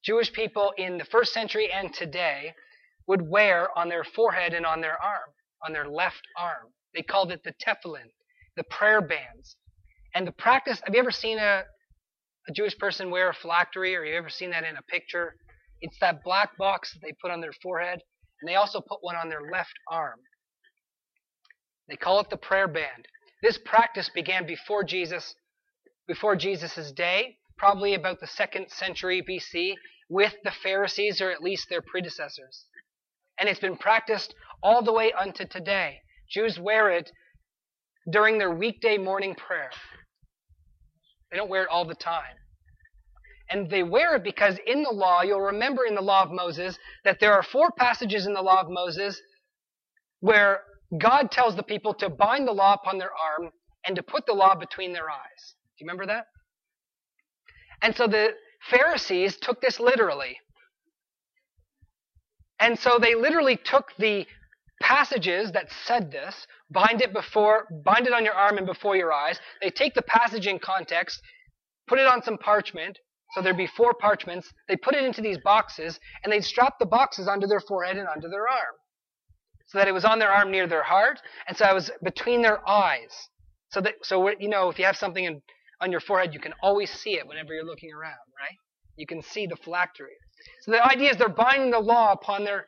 [0.03, 2.53] Jewish people in the first century and today
[3.07, 5.29] would wear on their forehead and on their arm,
[5.65, 6.73] on their left arm.
[6.93, 8.09] They called it the tefillin,
[8.55, 9.55] the prayer bands.
[10.15, 11.63] And the practice, have you ever seen a,
[12.47, 15.35] a Jewish person wear a phylactery, or have you ever seen that in a picture?
[15.81, 17.99] It's that black box that they put on their forehead,
[18.41, 20.19] and they also put one on their left arm.
[21.89, 23.07] They call it the prayer band.
[23.41, 25.35] This practice began before Jesus,
[26.07, 29.75] before Jesus' day, probably about the second century BC,
[30.09, 32.65] with the Pharisees, or at least their predecessors.
[33.39, 35.99] And it's been practiced all the way unto today.
[36.29, 37.11] Jews wear it
[38.11, 39.71] during their weekday morning prayer.
[41.31, 42.35] They don't wear it all the time.
[43.49, 46.77] And they wear it because in the law, you'll remember in the law of Moses
[47.03, 49.21] that there are four passages in the law of Moses
[50.19, 50.61] where
[50.97, 53.51] God tells the people to bind the law upon their arm
[53.85, 55.55] and to put the law between their eyes.
[55.83, 56.27] You remember that?
[57.81, 58.29] And so the
[58.69, 60.37] Pharisees took this literally.
[62.57, 64.25] And so they literally took the
[64.81, 69.11] passages that said this, bind it before, bind it on your arm and before your
[69.11, 69.41] eyes.
[69.61, 71.19] They take the passage in context,
[71.87, 72.97] put it on some parchment,
[73.33, 74.49] so there'd be four parchments.
[74.69, 78.07] They put it into these boxes, and they'd strap the boxes onto their forehead and
[78.07, 78.75] onto their arm.
[79.67, 82.41] So that it was on their arm near their heart, and so it was between
[82.41, 83.11] their eyes.
[83.71, 85.41] So that, so you know, if you have something in,
[85.81, 88.57] on your forehead, you can always see it whenever you're looking around, right?
[88.95, 90.13] You can see the phylactery.
[90.61, 92.67] So the idea is they're binding the law upon their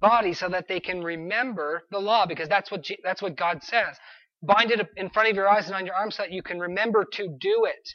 [0.00, 3.96] body so that they can remember the law because that's what, that's what God says.
[4.42, 6.60] Bind it in front of your eyes and on your arms so that you can
[6.60, 7.88] remember to do it.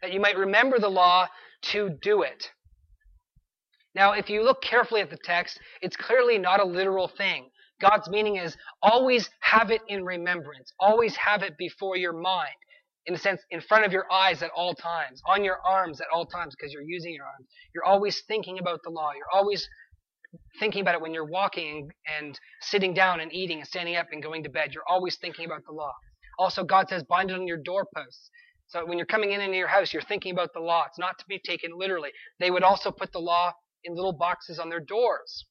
[0.00, 1.26] That you might remember the law
[1.62, 2.50] to do it.
[3.94, 7.50] Now, if you look carefully at the text, it's clearly not a literal thing.
[7.80, 10.72] God's meaning is always have it in remembrance.
[10.80, 12.54] Always have it before your mind.
[13.08, 16.08] In a sense, in front of your eyes at all times, on your arms at
[16.14, 17.48] all times, because you're using your arms.
[17.74, 19.12] You're always thinking about the law.
[19.16, 19.66] You're always
[20.60, 24.22] thinking about it when you're walking and sitting down and eating and standing up and
[24.22, 24.74] going to bed.
[24.74, 25.92] You're always thinking about the law.
[26.38, 28.30] Also, God says, bind it on your doorposts.
[28.66, 30.84] So when you're coming in into your house, you're thinking about the law.
[30.86, 32.10] It's not to be taken literally.
[32.38, 33.52] They would also put the law
[33.84, 35.46] in little boxes on their doors.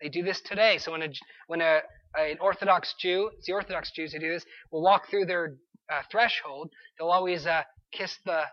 [0.00, 0.78] They do this today.
[0.78, 1.08] So when a
[1.48, 1.80] when a
[2.16, 5.56] an Orthodox Jew, it's the Orthodox Jews who do this, will walk through their
[5.90, 8.44] uh, threshold, they'll always uh, kiss the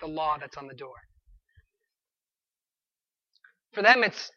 [0.00, 0.94] the law that's on the door.
[3.72, 4.30] For them, it's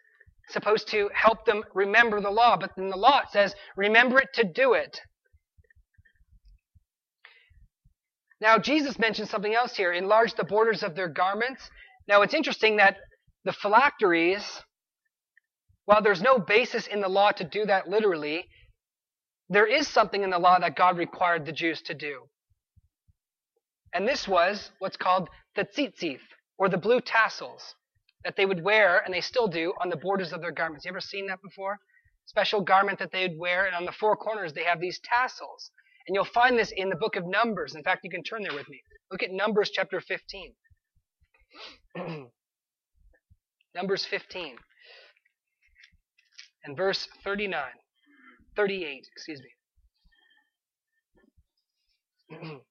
[0.49, 4.30] supposed to help them remember the law, but then the law it says, remember it
[4.34, 4.99] to do it.
[8.41, 11.69] Now, Jesus mentions something else here enlarge the borders of their garments.
[12.08, 12.97] Now, it's interesting that
[13.45, 14.43] the phylacteries,
[15.86, 18.45] while there's no basis in the law to do that literally,
[19.49, 22.23] there is something in the law that God required the Jews to do.
[23.93, 26.21] And this was what's called the tzitzith,
[26.57, 27.75] or the blue tassels
[28.23, 30.85] that they would wear, and they still do, on the borders of their garments.
[30.85, 31.79] You ever seen that before?
[32.25, 35.71] Special garment that they would wear, and on the four corners they have these tassels.
[36.07, 37.75] And you'll find this in the book of Numbers.
[37.75, 38.81] In fact, you can turn there with me.
[39.11, 40.53] Look at Numbers chapter 15.
[43.75, 44.55] Numbers 15.
[46.63, 47.63] And verse 39.
[48.55, 49.41] 38, excuse
[52.29, 52.61] me.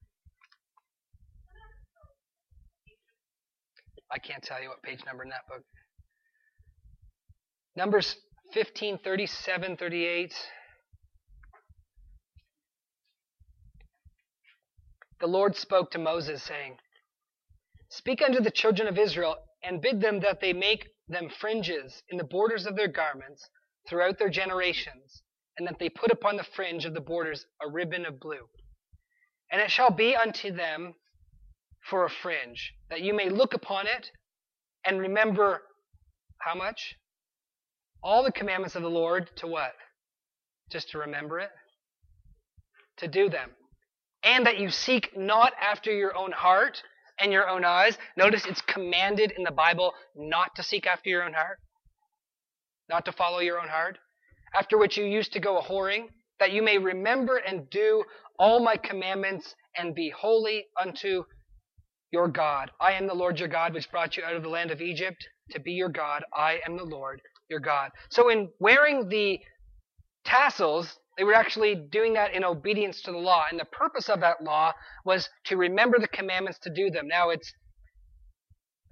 [4.12, 5.64] I can't tell you what page number in that book.
[7.76, 8.16] Numbers
[8.52, 10.34] 15, 37, 38.
[15.20, 16.78] the Lord spoke to Moses, saying,
[17.90, 22.16] Speak unto the children of Israel, and bid them that they make them fringes in
[22.16, 23.48] the borders of their garments
[23.88, 25.22] throughout their generations,
[25.58, 28.48] and that they put upon the fringe of the borders a ribbon of blue.
[29.52, 30.94] And it shall be unto them
[31.88, 34.10] for a fringe, that you may look upon it
[34.84, 35.62] and remember
[36.38, 36.96] how much?
[38.02, 39.72] All the commandments of the Lord to what?
[40.70, 41.50] Just to remember it?
[42.98, 43.50] To do them.
[44.22, 46.82] And that you seek not after your own heart
[47.18, 47.98] and your own eyes.
[48.16, 51.58] Notice it's commanded in the Bible not to seek after your own heart,
[52.88, 53.98] not to follow your own heart.
[54.54, 56.06] After which you used to go a whoring,
[56.38, 58.04] that you may remember and do
[58.38, 61.24] all my commandments and be holy unto
[62.12, 62.70] your God.
[62.80, 65.26] I am the Lord your God, which brought you out of the land of Egypt
[65.50, 66.24] to be your God.
[66.34, 67.90] I am the Lord your God.
[68.10, 69.40] So in wearing the
[70.24, 73.46] tassels, they were actually doing that in obedience to the law.
[73.50, 74.72] And the purpose of that law
[75.04, 77.06] was to remember the commandments to do them.
[77.06, 77.52] Now it's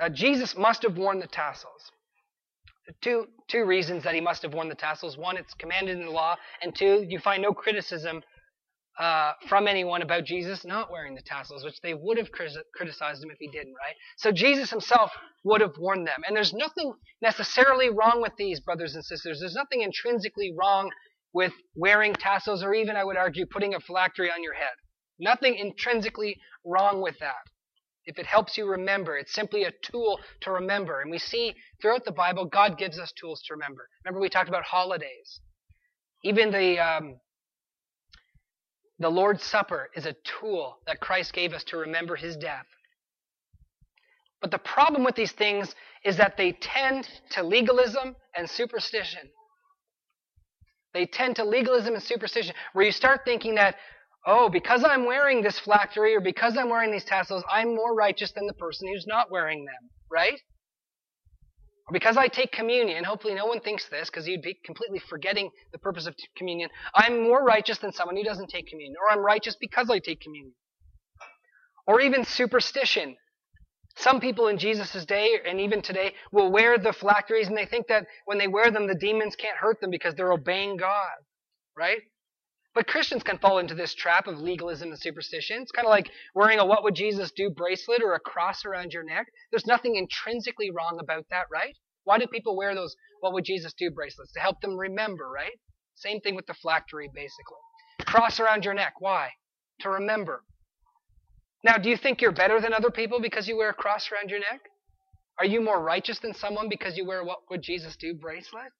[0.00, 1.90] uh, Jesus must have worn the tassels.
[3.00, 5.18] Two, two reasons that he must have worn the tassels.
[5.18, 6.36] One, it's commanded in the law.
[6.62, 8.22] And two, you find no criticism
[8.98, 13.30] uh, from anyone about Jesus not wearing the tassels, which they would have criticized him
[13.30, 13.94] if he didn't, right?
[14.16, 15.12] So Jesus himself
[15.44, 16.22] would have worn them.
[16.26, 16.92] And there's nothing
[17.22, 19.38] necessarily wrong with these, brothers and sisters.
[19.38, 20.90] There's nothing intrinsically wrong
[21.32, 24.74] with wearing tassels or even, I would argue, putting a phylactery on your head.
[25.20, 27.36] Nothing intrinsically wrong with that.
[28.04, 31.02] If it helps you remember, it's simply a tool to remember.
[31.02, 33.86] And we see throughout the Bible, God gives us tools to remember.
[34.04, 35.40] Remember, we talked about holidays.
[36.24, 37.20] Even the um,
[38.98, 42.66] the Lord's Supper is a tool that Christ gave us to remember his death.
[44.40, 45.74] But the problem with these things
[46.04, 49.28] is that they tend to legalism and superstition.
[50.94, 53.76] They tend to legalism and superstition, where you start thinking that,
[54.26, 58.32] oh, because I'm wearing this phylactery or because I'm wearing these tassels, I'm more righteous
[58.32, 60.40] than the person who's not wearing them, right?
[61.88, 65.50] Or because I take communion, hopefully no one thinks this because you'd be completely forgetting
[65.72, 66.68] the purpose of communion.
[66.94, 68.96] I'm more righteous than someone who doesn't take communion.
[69.00, 70.54] Or I'm righteous because I take communion.
[71.86, 73.16] Or even superstition.
[73.96, 77.86] Some people in Jesus' day and even today will wear the phylacteries and they think
[77.88, 81.16] that when they wear them, the demons can't hurt them because they're obeying God.
[81.74, 82.02] Right?
[82.78, 85.62] But Christians can fall into this trap of legalism and superstition.
[85.62, 88.92] It's kind of like wearing a What Would Jesus Do bracelet or a cross around
[88.92, 89.26] your neck.
[89.50, 91.74] There's nothing intrinsically wrong about that, right?
[92.04, 94.30] Why do people wear those What Would Jesus Do bracelets?
[94.34, 95.58] To help them remember, right?
[95.96, 97.58] Same thing with the phylactery, basically.
[98.06, 98.92] Cross around your neck.
[99.00, 99.30] Why?
[99.80, 100.44] To remember.
[101.64, 104.30] Now, do you think you're better than other people because you wear a cross around
[104.30, 104.60] your neck?
[105.40, 108.70] Are you more righteous than someone because you wear a What Would Jesus Do bracelet?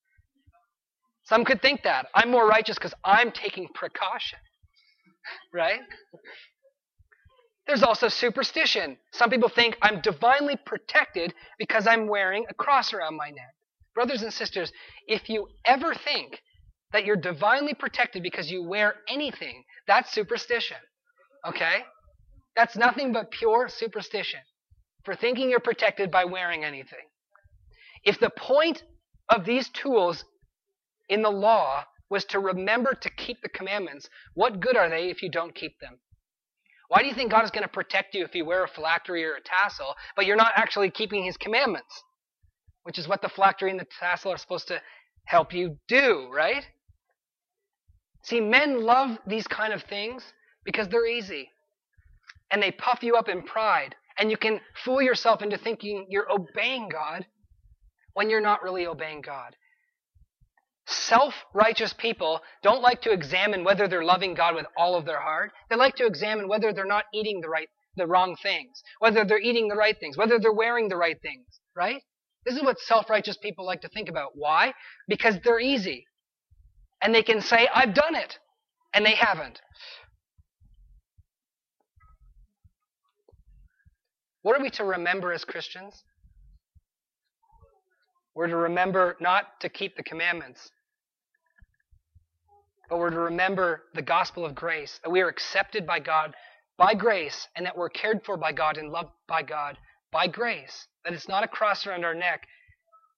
[1.28, 2.06] Some could think that.
[2.14, 4.38] I'm more righteous because I'm taking precaution.
[5.52, 5.80] Right?
[7.66, 8.96] There's also superstition.
[9.12, 13.54] Some people think I'm divinely protected because I'm wearing a cross around my neck.
[13.94, 14.72] Brothers and sisters,
[15.06, 16.40] if you ever think
[16.92, 20.78] that you're divinely protected because you wear anything, that's superstition.
[21.46, 21.80] Okay?
[22.56, 24.40] That's nothing but pure superstition
[25.04, 27.06] for thinking you're protected by wearing anything.
[28.02, 28.82] If the point
[29.28, 30.24] of these tools
[31.08, 35.22] in the law was to remember to keep the commandments, what good are they if
[35.22, 35.98] you don't keep them?
[36.88, 39.24] Why do you think God is going to protect you if you wear a phylactery
[39.24, 42.02] or a tassel, but you're not actually keeping his commandments?
[42.84, 44.80] Which is what the phylactery and the tassel are supposed to
[45.26, 46.64] help you do, right?
[48.22, 50.22] See, men love these kind of things
[50.64, 51.50] because they're easy.
[52.50, 53.94] And they puff you up in pride.
[54.18, 57.26] And you can fool yourself into thinking you're obeying God
[58.14, 59.54] when you're not really obeying God.
[60.90, 65.52] Self-righteous people don't like to examine whether they're loving God with all of their heart.
[65.68, 69.38] They like to examine whether they're not eating the right, the wrong things, whether they're
[69.38, 71.44] eating the right things, whether they're wearing the right things,
[71.76, 72.00] right?
[72.46, 74.30] This is what self-righteous people like to think about.
[74.34, 74.72] Why?
[75.06, 76.06] Because they're easy.
[77.02, 78.38] And they can say, I've done it.
[78.94, 79.60] And they haven't.
[84.40, 86.02] What are we to remember as Christians?
[88.34, 90.70] We're to remember not to keep the commandments,
[92.88, 96.34] but we're to remember the gospel of grace, that we are accepted by God
[96.76, 99.76] by grace, and that we're cared for by God and loved by God
[100.12, 100.86] by grace.
[101.04, 102.46] That it's not a cross around our neck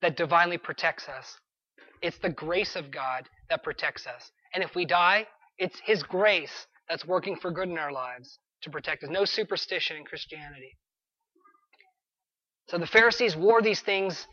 [0.03, 1.39] that divinely protects us.
[2.03, 4.31] It's the grace of God that protects us.
[4.55, 5.27] And if we die,
[5.59, 9.11] it's His grace that's working for good in our lives to protect us.
[9.11, 10.77] No superstition in Christianity.
[12.69, 14.27] So the Pharisees wore these things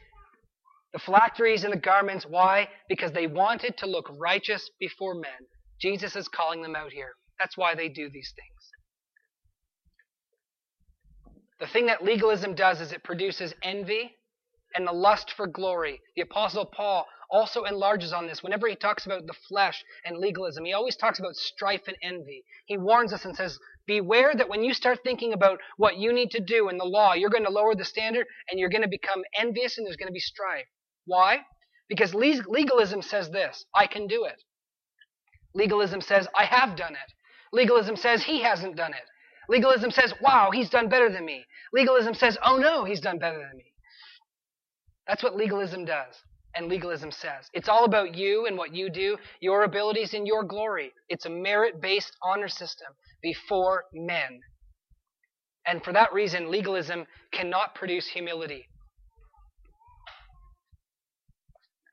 [0.93, 2.25] the phylacteries and the garments.
[2.25, 2.69] Why?
[2.89, 5.47] Because they wanted to look righteous before men.
[5.79, 7.13] Jesus is calling them out here.
[7.39, 8.71] That's why they do these things.
[11.59, 14.15] The thing that legalism does is it produces envy
[14.75, 16.01] and the lust for glory.
[16.15, 18.43] The Apostle Paul also enlarges on this.
[18.43, 22.43] Whenever he talks about the flesh and legalism, he always talks about strife and envy.
[22.65, 26.31] He warns us and says, Beware that when you start thinking about what you need
[26.31, 28.87] to do in the law, you're going to lower the standard and you're going to
[28.87, 30.67] become envious and there's going to be strife.
[31.07, 31.39] Why?
[31.89, 34.43] Because legalism says this I can do it.
[35.55, 37.13] Legalism says, I have done it.
[37.51, 39.09] Legalism says, he hasn't done it.
[39.49, 41.45] Legalism says, wow, he's done better than me.
[41.73, 43.73] Legalism says, oh no, he's done better than me.
[45.07, 46.13] That's what legalism does
[46.53, 47.49] and legalism says.
[47.53, 50.91] It's all about you and what you do, your abilities and your glory.
[51.07, 52.87] It's a merit based honor system
[53.21, 54.41] before men.
[55.65, 58.67] And for that reason, legalism cannot produce humility.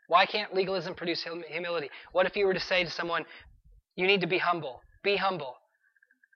[0.08, 1.90] Why can't legalism produce humility?
[2.12, 3.24] What if you were to say to someone,
[3.96, 4.80] you need to be humble?
[5.02, 5.56] Be humble.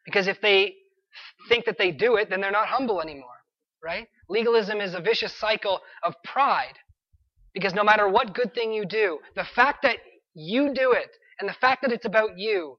[0.05, 0.75] Because if they
[1.49, 3.37] think that they do it, then they're not humble anymore,
[3.83, 4.09] right?
[4.29, 6.75] Legalism is a vicious cycle of pride.
[7.53, 9.99] Because no matter what good thing you do, the fact that
[10.35, 11.11] you do it
[11.41, 12.79] and the fact that it's about you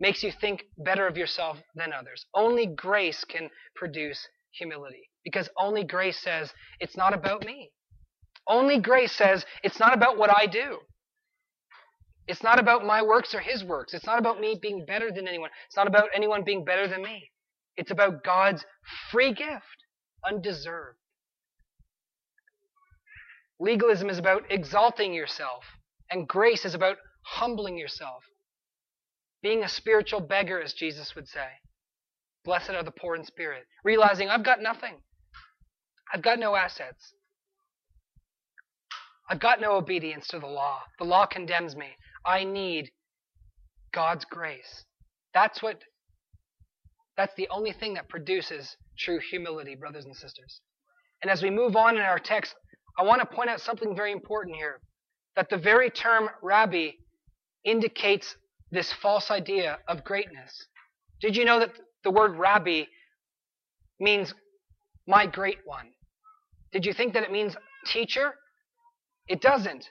[0.00, 2.26] makes you think better of yourself than others.
[2.34, 5.08] Only grace can produce humility.
[5.24, 7.70] Because only grace says, it's not about me.
[8.46, 10.78] Only grace says, it's not about what I do.
[12.26, 13.94] It's not about my works or his works.
[13.94, 15.50] It's not about me being better than anyone.
[15.66, 17.30] It's not about anyone being better than me.
[17.76, 18.64] It's about God's
[19.10, 19.84] free gift,
[20.28, 20.98] undeserved.
[23.58, 25.64] Legalism is about exalting yourself,
[26.10, 28.24] and grace is about humbling yourself.
[29.42, 31.48] Being a spiritual beggar, as Jesus would say.
[32.44, 33.64] Blessed are the poor in spirit.
[33.84, 34.96] Realizing I've got nothing.
[36.12, 37.14] I've got no assets.
[39.28, 40.80] I've got no obedience to the law.
[40.98, 41.88] The law condemns me.
[42.24, 42.90] I need
[43.92, 44.84] God's grace.
[45.34, 45.78] That's what
[47.16, 50.60] that's the only thing that produces true humility, brothers and sisters.
[51.22, 52.54] And as we move on in our text,
[52.98, 54.80] I want to point out something very important here.
[55.36, 56.90] That the very term rabbi
[57.64, 58.36] indicates
[58.70, 60.66] this false idea of greatness.
[61.20, 61.72] Did you know that
[62.04, 62.84] the word rabbi
[64.00, 64.34] means
[65.06, 65.90] my great one?
[66.72, 67.56] Did you think that it means
[67.86, 68.34] teacher?
[69.28, 69.88] It doesn't.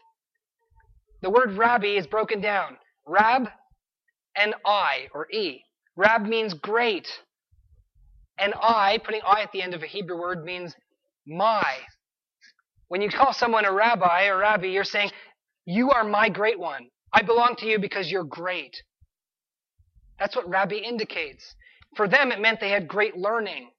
[1.22, 2.78] The word rabbi is broken down.
[3.08, 3.50] Rab
[4.36, 5.64] and I, or E.
[5.96, 7.08] Rab means great.
[8.40, 10.76] And I, putting I at the end of a Hebrew word, means
[11.28, 11.78] my.
[12.88, 15.12] When you call someone a rabbi or rabbi, you're saying,
[15.66, 16.88] You are my great one.
[17.14, 18.76] I belong to you because you're great.
[20.20, 21.56] That's what rabbi indicates.
[21.96, 23.70] For them, it meant they had great learning.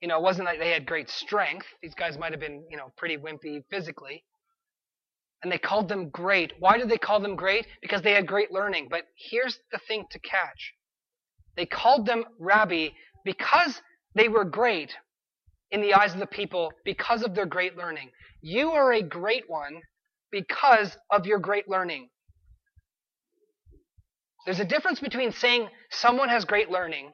[0.00, 1.66] You know, it wasn't like they had great strength.
[1.82, 4.24] These guys might have been, you know, pretty wimpy physically.
[5.42, 6.52] And they called them great.
[6.58, 7.66] Why did they call them great?
[7.80, 8.88] Because they had great learning.
[8.90, 10.74] But here's the thing to catch.
[11.56, 12.88] They called them rabbi
[13.24, 13.80] because
[14.14, 14.94] they were great
[15.70, 18.10] in the eyes of the people because of their great learning.
[18.40, 19.80] You are a great one
[20.30, 22.08] because of your great learning.
[24.44, 27.12] There's a difference between saying someone has great learning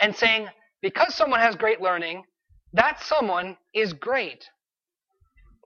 [0.00, 0.48] and saying
[0.82, 2.24] because someone has great learning,
[2.72, 4.44] that someone is great.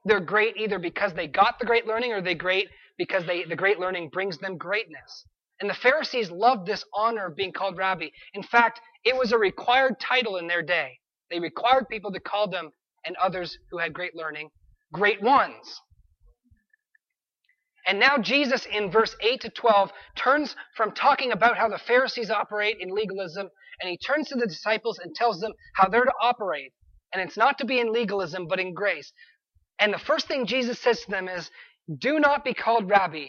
[0.05, 3.57] They're great either because they got the great learning or they're great because they, the
[3.57, 5.25] great learning brings them greatness.
[5.61, 8.09] And the Pharisees loved this honor of being called rabbi.
[8.35, 10.99] In fact, it was a required title in their day.
[11.31, 12.71] They required people to call them
[13.07, 14.51] and others who had great learning
[14.95, 15.81] great ones.
[17.87, 22.31] And now Jesus in verse 8 to 12 turns from talking about how the Pharisees
[22.31, 23.51] operate in legalism
[23.81, 26.73] and he turns to the disciples and tells them how they're to operate.
[27.13, 29.13] And it's not to be in legalism, but in grace.
[29.79, 31.51] And the first thing Jesus says to them is,
[31.99, 33.27] Do not be called rabbi.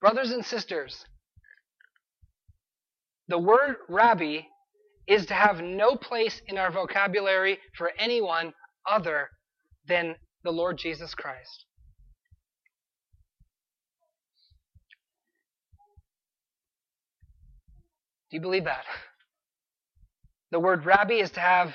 [0.00, 1.04] Brothers and sisters,
[3.28, 4.40] the word rabbi
[5.06, 8.52] is to have no place in our vocabulary for anyone
[8.88, 9.30] other
[9.86, 11.66] than the Lord Jesus Christ.
[18.32, 18.86] Do you believe that?
[20.52, 21.74] The word rabbi is to have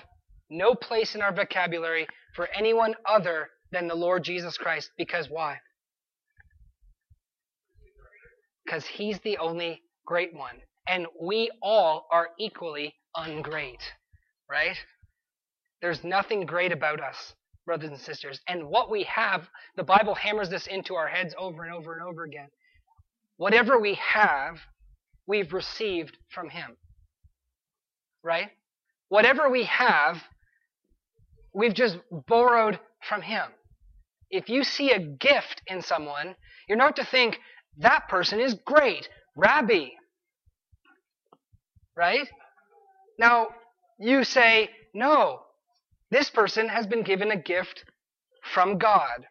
[0.50, 4.90] no place in our vocabulary for anyone other than the Lord Jesus Christ.
[4.98, 5.60] Because why?
[8.66, 10.56] Because he's the only great one.
[10.88, 13.82] And we all are equally ungreat.
[14.50, 14.78] Right?
[15.84, 17.36] There's nothing great about us,
[17.68, 18.40] brothers and sisters.
[18.48, 22.02] And what we have, the Bible hammers this into our heads over and over and
[22.02, 22.48] over again.
[23.36, 24.58] Whatever we have,
[25.28, 26.78] we've received from him.
[28.24, 28.50] Right?
[29.10, 30.18] Whatever we have,
[31.54, 31.98] we've just
[32.28, 33.46] borrowed from Him.
[34.30, 36.36] If you see a gift in someone,
[36.68, 37.40] you're not to think,
[37.78, 39.08] that person is great.
[39.36, 39.90] Rabbi.
[41.96, 42.28] Right?
[43.18, 43.48] Now,
[44.00, 45.42] you say, no,
[46.12, 47.86] this person has been given a gift
[48.54, 49.26] from God.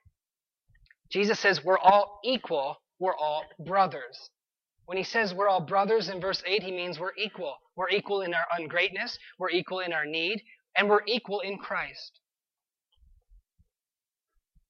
[1.10, 4.30] Jesus says we're all equal, we're all brothers.
[4.86, 7.56] When he says we're all brothers in verse 8, he means we're equal.
[7.76, 10.42] We're equal in our ungreatness, we're equal in our need,
[10.76, 12.20] and we're equal in Christ.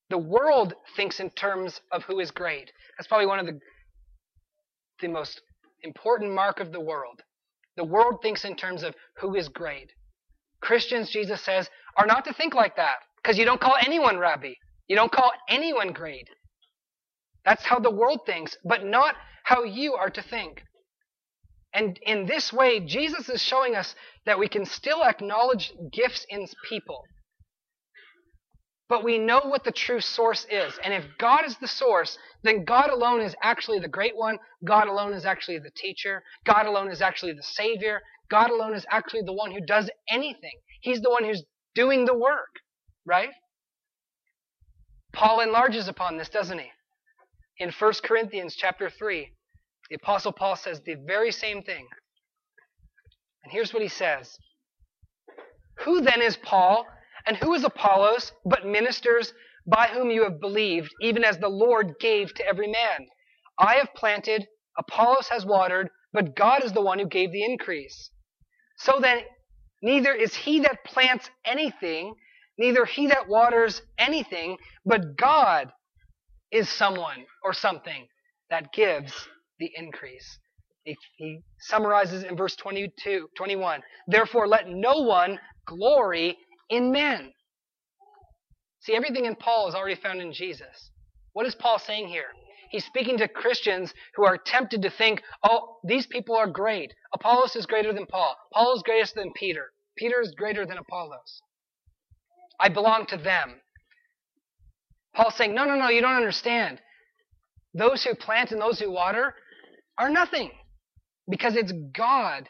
[0.08, 2.72] The world thinks in terms of who is great.
[2.96, 3.58] That's probably one of the,
[5.00, 5.40] the most
[5.82, 7.22] important mark of the world.
[7.76, 9.92] The world thinks in terms of who is great.
[10.60, 14.52] Christians, Jesus says, are not to think like that because you don't call anyone rabbi.
[14.88, 16.28] You don't call anyone great.
[17.46, 20.64] That's how the world thinks, but not how you are to think.
[21.72, 23.94] And in this way, Jesus is showing us
[24.24, 27.04] that we can still acknowledge gifts in people.
[28.88, 30.78] But we know what the true source is.
[30.82, 34.38] And if God is the source, then God alone is actually the great one.
[34.64, 36.22] God alone is actually the teacher.
[36.44, 38.00] God alone is actually the savior.
[38.30, 40.58] God alone is actually the one who does anything.
[40.80, 41.44] He's the one who's
[41.74, 42.60] doing the work,
[43.04, 43.30] right?
[45.12, 46.70] Paul enlarges upon this, doesn't he?
[47.58, 49.32] In 1 Corinthians chapter 3,
[49.88, 51.86] the apostle Paul says the very same thing.
[53.42, 54.36] And here's what he says.
[55.80, 56.86] Who then is Paul
[57.26, 59.32] and who is Apollos but ministers
[59.66, 63.06] by whom you have believed, even as the Lord gave to every man?
[63.58, 64.46] I have planted,
[64.78, 68.10] Apollos has watered, but God is the one who gave the increase.
[68.78, 69.20] So then,
[69.82, 72.14] neither is he that plants anything,
[72.58, 75.72] neither he that waters anything, but God
[76.52, 78.06] is someone or something
[78.50, 79.12] that gives
[79.58, 80.38] the increase.
[80.84, 83.80] He, summarizes in verse 22, 21.
[84.06, 86.36] Therefore, let no one glory
[86.70, 87.32] in men.
[88.80, 90.90] See, everything in Paul is already found in Jesus.
[91.32, 92.28] What is Paul saying here?
[92.70, 96.92] He's speaking to Christians who are tempted to think, oh, these people are great.
[97.14, 98.36] Apollos is greater than Paul.
[98.52, 99.72] Paul is greater than Peter.
[99.96, 101.42] Peter is greater than Apollos.
[102.60, 103.60] I belong to them.
[105.16, 106.78] Paul's saying, no, no, no, you don't understand.
[107.72, 109.34] Those who plant and those who water
[109.98, 110.50] are nothing
[111.28, 112.48] because it's God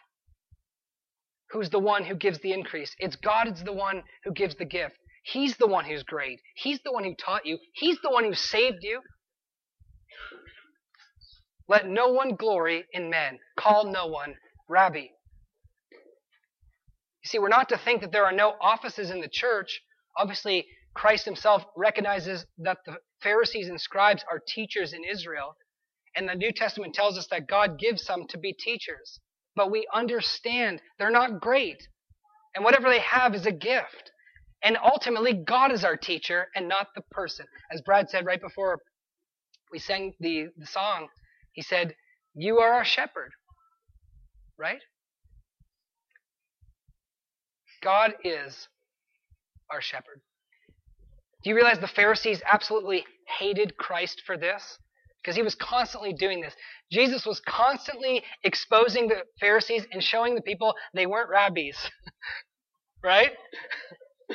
[1.51, 2.95] who's the one who gives the increase.
[2.99, 4.97] It's God is the one who gives the gift.
[5.23, 6.41] He's the one who's great.
[6.57, 7.59] He's the one who taught you.
[7.75, 9.01] He's the one who saved you.
[11.69, 13.39] Let no one glory in men.
[13.59, 14.35] Call no one
[14.69, 15.07] rabbi.
[17.23, 19.81] You see, we're not to think that there are no offices in the church.
[20.17, 20.67] Obviously,
[20.97, 25.55] Christ himself recognizes that the Pharisees and scribes are teachers in Israel.
[26.17, 29.21] And the New Testament tells us that God gives some to be teachers.
[29.55, 31.87] But we understand they're not great.
[32.55, 34.11] And whatever they have is a gift.
[34.63, 37.45] And ultimately, God is our teacher and not the person.
[37.71, 38.79] As Brad said right before
[39.71, 41.09] we sang the, the song,
[41.53, 41.95] he said,
[42.35, 43.33] You are our shepherd.
[44.59, 44.81] Right?
[47.83, 48.69] God is
[49.71, 50.23] our shepherd.
[51.47, 53.05] Do you realize the Pharisees absolutely
[53.39, 54.81] hated Christ for this?
[55.23, 56.53] Because he was constantly doing this.
[56.91, 61.77] Jesus was constantly exposing the Pharisees and showing the people they weren't rabbis.
[63.05, 63.31] right?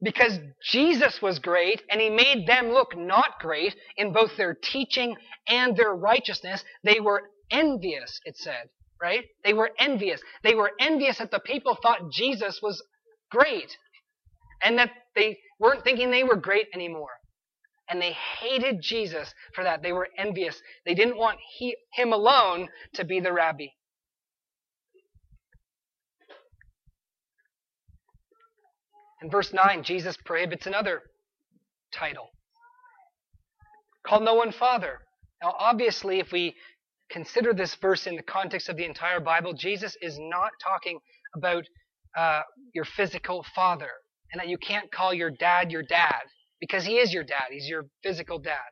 [0.00, 0.38] because
[0.70, 5.16] Jesus was great and he made them look not great in both their teaching
[5.48, 6.62] and their righteousness.
[6.84, 8.68] They were envious, it said,
[9.02, 9.24] right?
[9.42, 10.20] They were envious.
[10.44, 12.80] They were envious that the people thought Jesus was
[13.32, 13.76] great
[14.62, 17.10] and that they weren't thinking they were great anymore.
[17.88, 19.82] And they hated Jesus for that.
[19.82, 20.60] They were envious.
[20.86, 23.66] They didn't want he, him alone to be the rabbi.
[29.22, 31.02] In verse 9, Jesus prohibits another
[31.92, 32.28] title.
[34.06, 34.98] Call no one father.
[35.42, 36.54] Now, obviously, if we
[37.10, 40.98] consider this verse in the context of the entire Bible, Jesus is not talking
[41.36, 41.64] about
[42.16, 42.40] uh,
[42.74, 43.90] your physical father
[44.32, 46.22] and that you can't call your dad your dad
[46.60, 47.48] because he is your dad.
[47.50, 48.70] He's your physical dad.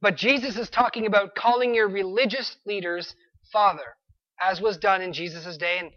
[0.00, 3.14] But Jesus is talking about calling your religious leaders
[3.52, 3.96] father,
[4.42, 5.90] as was done in Jesus' day and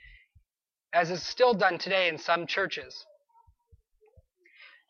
[0.94, 3.06] as is still done today in some churches.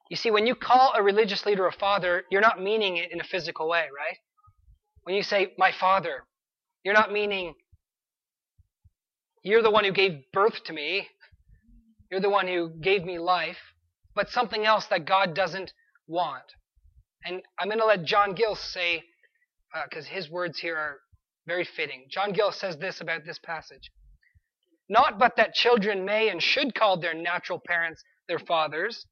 [0.09, 3.19] You see, when you call a religious leader a father, you're not meaning it in
[3.19, 4.17] a physical way, right?
[5.03, 6.23] When you say, my father,
[6.83, 7.55] you're not meaning,
[9.43, 11.07] you're the one who gave birth to me,
[12.09, 13.57] you're the one who gave me life,
[14.15, 15.73] but something else that God doesn't
[16.07, 16.43] want.
[17.25, 19.03] And I'm going to let John Gill say,
[19.89, 20.99] because uh, his words here are
[21.45, 22.05] very fitting.
[22.09, 23.91] John Gill says this about this passage.
[24.89, 29.05] Not but that children may and should call their natural parents their fathers,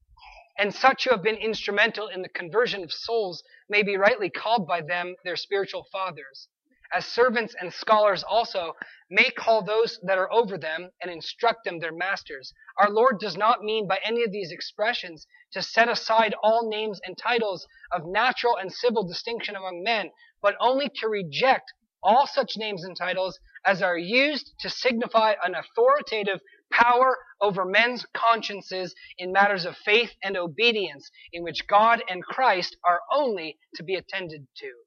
[0.58, 4.66] and such who have been instrumental in the conversion of souls may be rightly called
[4.66, 6.48] by them their spiritual fathers.
[6.92, 8.76] As servants and scholars also
[9.10, 12.52] may call those that are over them and instruct them their masters.
[12.78, 17.00] Our Lord does not mean by any of these expressions to set aside all names
[17.04, 21.72] and titles of natural and civil distinction among men, but only to reject
[22.02, 28.06] all such names and titles as are used to signify an authoritative power over men's
[28.14, 33.82] consciences in matters of faith and obedience, in which God and Christ are only to
[33.82, 34.85] be attended to.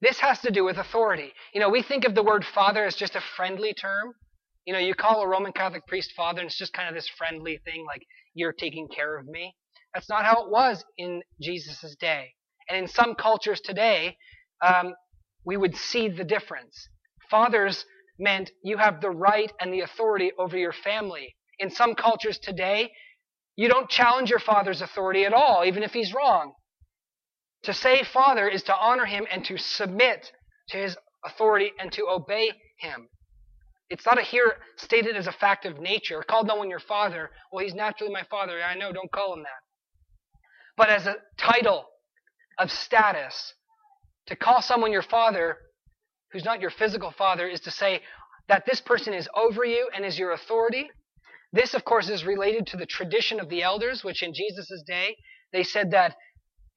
[0.00, 1.32] This has to do with authority.
[1.52, 4.14] You know, we think of the word father as just a friendly term.
[4.64, 7.08] You know, you call a Roman Catholic priest father, and it's just kind of this
[7.08, 8.02] friendly thing, like,
[8.34, 9.54] you're taking care of me.
[9.94, 12.34] That's not how it was in Jesus' day.
[12.68, 14.16] And in some cultures today,
[14.64, 14.94] um,
[15.44, 16.88] we would see the difference.
[17.30, 17.84] Fathers
[18.18, 21.34] meant you have the right and the authority over your family.
[21.58, 22.90] In some cultures today,
[23.56, 26.52] you don't challenge your father's authority at all, even if he's wrong.
[27.64, 30.32] To say father is to honor him and to submit
[30.68, 33.08] to his authority and to obey him.
[33.90, 36.22] It's not a here stated as a fact of nature.
[36.22, 37.30] Call no one your father.
[37.50, 38.62] Well, he's naturally my father.
[38.62, 39.62] I know, don't call him that.
[40.76, 41.86] But as a title
[42.58, 43.54] of status,
[44.26, 45.56] to call someone your father
[46.32, 48.02] who's not your physical father is to say
[48.48, 50.90] that this person is over you and is your authority.
[51.52, 55.16] This, of course, is related to the tradition of the elders, which in Jesus' day,
[55.52, 56.14] they said that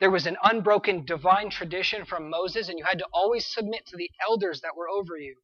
[0.01, 3.95] there was an unbroken divine tradition from Moses, and you had to always submit to
[3.95, 5.35] the elders that were over you.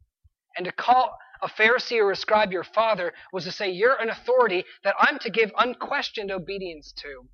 [0.58, 4.10] And to call a Pharisee or a scribe your father was to say, You're an
[4.10, 7.30] authority that I'm to give unquestioned obedience to.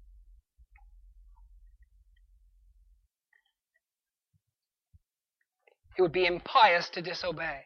[5.97, 7.61] It would be impious to disobey.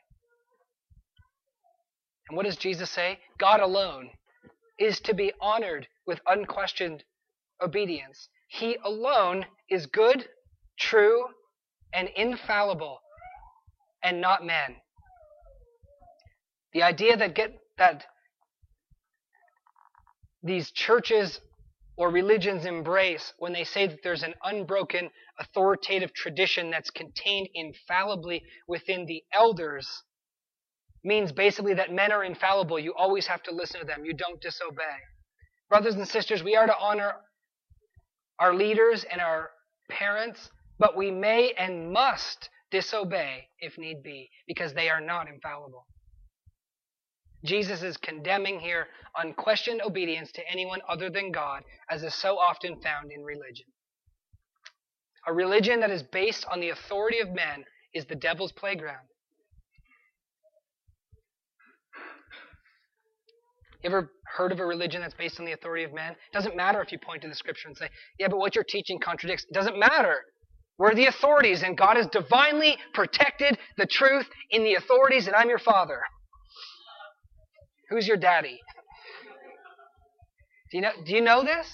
[2.30, 3.18] And what does Jesus say?
[3.40, 4.12] God alone
[4.78, 7.04] is to be honored with unquestioned
[7.60, 8.30] obedience.
[8.48, 10.28] He alone is good,
[10.80, 11.26] true,
[11.94, 13.00] and infallible,
[14.04, 14.76] and not man.
[16.74, 18.06] The idea that get that
[20.44, 21.42] these churches
[21.98, 28.44] or religions embrace when they say that there's an unbroken authoritative tradition that's contained infallibly
[28.68, 30.04] within the elders
[31.04, 32.78] means basically that men are infallible.
[32.78, 34.06] You always have to listen to them.
[34.06, 34.98] You don't disobey.
[35.70, 37.14] Brothers and sisters, we are to honor
[38.40, 39.52] our leaders and our
[39.90, 45.86] parents, but we may and must disobey if need be because they are not infallible.
[47.46, 52.82] Jesus is condemning here unquestioned obedience to anyone other than God, as is so often
[52.82, 53.68] found in religion.
[55.28, 57.64] A religion that is based on the authority of men
[57.94, 59.08] is the devil's playground.
[63.84, 66.12] You ever heard of a religion that's based on the authority of men?
[66.12, 68.64] It doesn't matter if you point to the scripture and say, yeah, but what you're
[68.64, 69.46] teaching contradicts.
[69.50, 70.22] It doesn't matter.
[70.80, 75.50] We're the authorities, and God has divinely protected the truth in the authorities, and I'm
[75.50, 76.02] your father.
[77.90, 78.60] Who's your daddy?
[80.72, 81.68] Do you know, do you know this?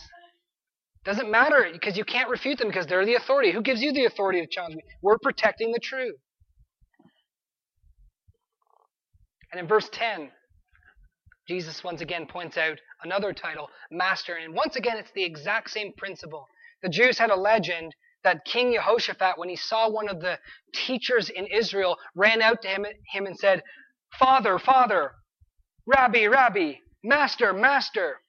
[1.06, 3.52] Doesn't matter because you can't refute them because they're the authority.
[3.52, 4.84] Who gives you the authority to challenge me?
[5.02, 6.16] We're protecting the truth.
[9.52, 10.30] And in verse 10,
[11.48, 14.36] Jesus once again points out another title, Master.
[14.36, 16.48] And once again, it's the exact same principle.
[16.82, 20.40] The Jews had a legend that King Jehoshaphat, when he saw one of the
[20.74, 23.62] teachers in Israel, ran out to him, him and said,
[24.18, 25.12] Father, Father,
[25.86, 26.74] Rabbi, Rabbi,
[27.04, 28.22] Master, Master.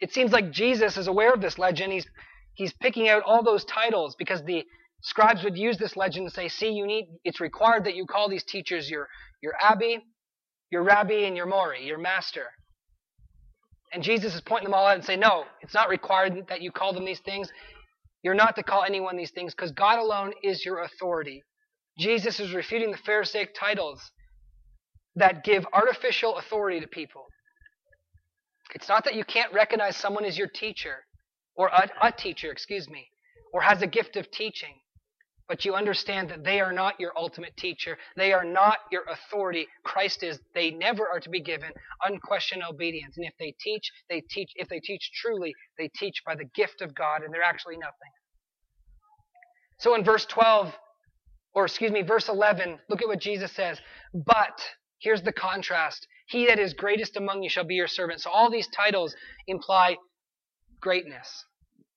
[0.00, 1.92] It seems like Jesus is aware of this legend.
[1.92, 2.06] He's,
[2.54, 4.64] he's picking out all those titles because the
[5.02, 8.30] scribes would use this legend to say, see, you need, it's required that you call
[8.30, 9.08] these teachers your,
[9.42, 9.96] your Abbi,
[10.70, 12.46] your Rabbi, and your Mori, your master.
[13.92, 16.70] And Jesus is pointing them all out and saying, no, it's not required that you
[16.70, 17.50] call them these things.
[18.22, 21.42] You're not to call anyone these things because God alone is your authority.
[21.98, 24.10] Jesus is refuting the Pharisaic titles
[25.16, 27.26] that give artificial authority to people.
[28.74, 31.04] It's not that you can't recognize someone as your teacher,
[31.56, 33.08] or a, a teacher, excuse me,
[33.52, 34.74] or has a gift of teaching,
[35.48, 37.98] but you understand that they are not your ultimate teacher.
[38.16, 39.66] They are not your authority.
[39.84, 40.38] Christ is.
[40.54, 41.70] They never are to be given
[42.04, 43.16] unquestioned obedience.
[43.16, 44.52] And if they teach, they teach.
[44.56, 48.12] If they teach truly, they teach by the gift of God, and they're actually nothing.
[49.78, 50.74] So in verse 12,
[51.54, 53.80] or excuse me, verse 11, look at what Jesus says.
[54.12, 54.60] But
[55.00, 56.06] Here's the contrast.
[56.26, 58.20] He that is greatest among you shall be your servant.
[58.20, 59.14] So all these titles
[59.46, 59.96] imply
[60.80, 61.44] greatness.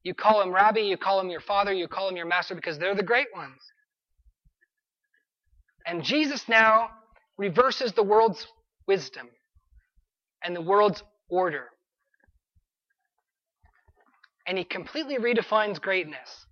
[0.03, 2.79] You call him rabbi, you call him your father, you call him your master because
[2.79, 3.61] they're the great ones.
[5.85, 6.89] And Jesus now
[7.37, 8.47] reverses the world's
[8.87, 9.29] wisdom
[10.43, 11.69] and the world's order.
[14.47, 16.45] and he completely redefines greatness.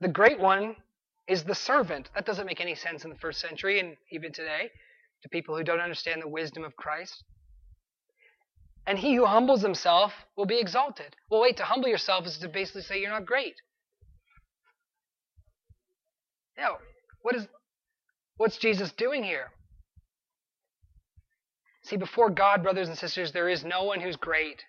[0.00, 0.76] The great one
[1.28, 2.10] is the servant.
[2.14, 4.70] That doesn't make any sense in the first century and even today
[5.22, 7.24] to people who don't understand the wisdom of Christ.
[8.86, 11.16] And he who humbles himself will be exalted.
[11.30, 13.54] Well, wait, to humble yourself is to basically say you're not great.
[16.56, 16.78] Now,
[17.22, 17.46] what is
[18.36, 19.50] what's Jesus doing here?
[21.84, 24.62] See, before God, brothers and sisters, there is no one who's great.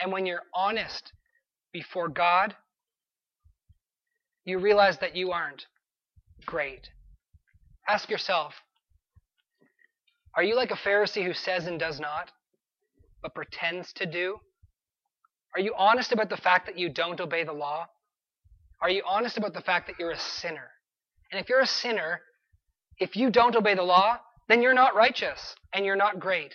[0.00, 1.12] And when you're honest
[1.72, 2.54] before God,
[4.44, 5.66] you realize that you aren't
[6.46, 6.88] great.
[7.86, 8.54] Ask yourself
[10.34, 12.30] Are you like a Pharisee who says and does not,
[13.22, 14.38] but pretends to do?
[15.54, 17.86] Are you honest about the fact that you don't obey the law?
[18.80, 20.70] Are you honest about the fact that you're a sinner?
[21.32, 22.20] And if you're a sinner,
[22.98, 26.54] if you don't obey the law, then you're not righteous and you're not great.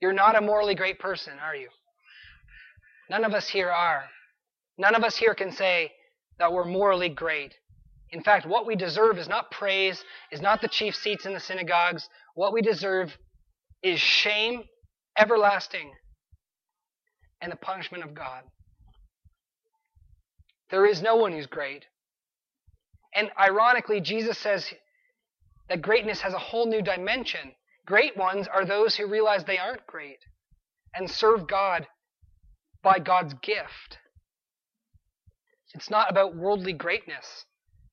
[0.00, 1.68] You're not a morally great person, are you?
[3.10, 4.04] None of us here are.
[4.78, 5.92] None of us here can say
[6.38, 7.54] that we're morally great.
[8.12, 10.02] In fact, what we deserve is not praise,
[10.32, 12.08] is not the chief seats in the synagogues.
[12.34, 13.16] What we deserve
[13.82, 14.64] is shame,
[15.18, 15.92] everlasting,
[17.40, 18.42] and the punishment of God.
[20.70, 21.84] There is no one who's great.
[23.14, 24.72] And ironically, Jesus says
[25.68, 27.52] that greatness has a whole new dimension.
[27.86, 30.18] Great ones are those who realize they aren't great
[30.94, 31.86] and serve God
[32.82, 33.98] by God's gift.
[35.74, 37.44] It's not about worldly greatness.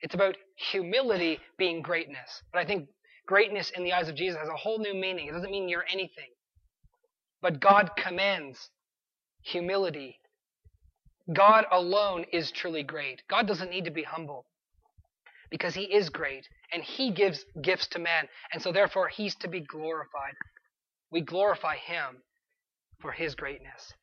[0.01, 2.43] It's about humility being greatness.
[2.51, 2.89] But I think
[3.27, 5.27] greatness in the eyes of Jesus has a whole new meaning.
[5.27, 6.29] It doesn't mean you're anything.
[7.41, 8.69] But God commands
[9.43, 10.19] humility.
[11.31, 13.21] God alone is truly great.
[13.29, 14.45] God doesn't need to be humble
[15.51, 18.27] because he is great and he gives gifts to man.
[18.51, 20.33] And so therefore he's to be glorified.
[21.11, 22.23] We glorify him
[23.01, 23.93] for his greatness.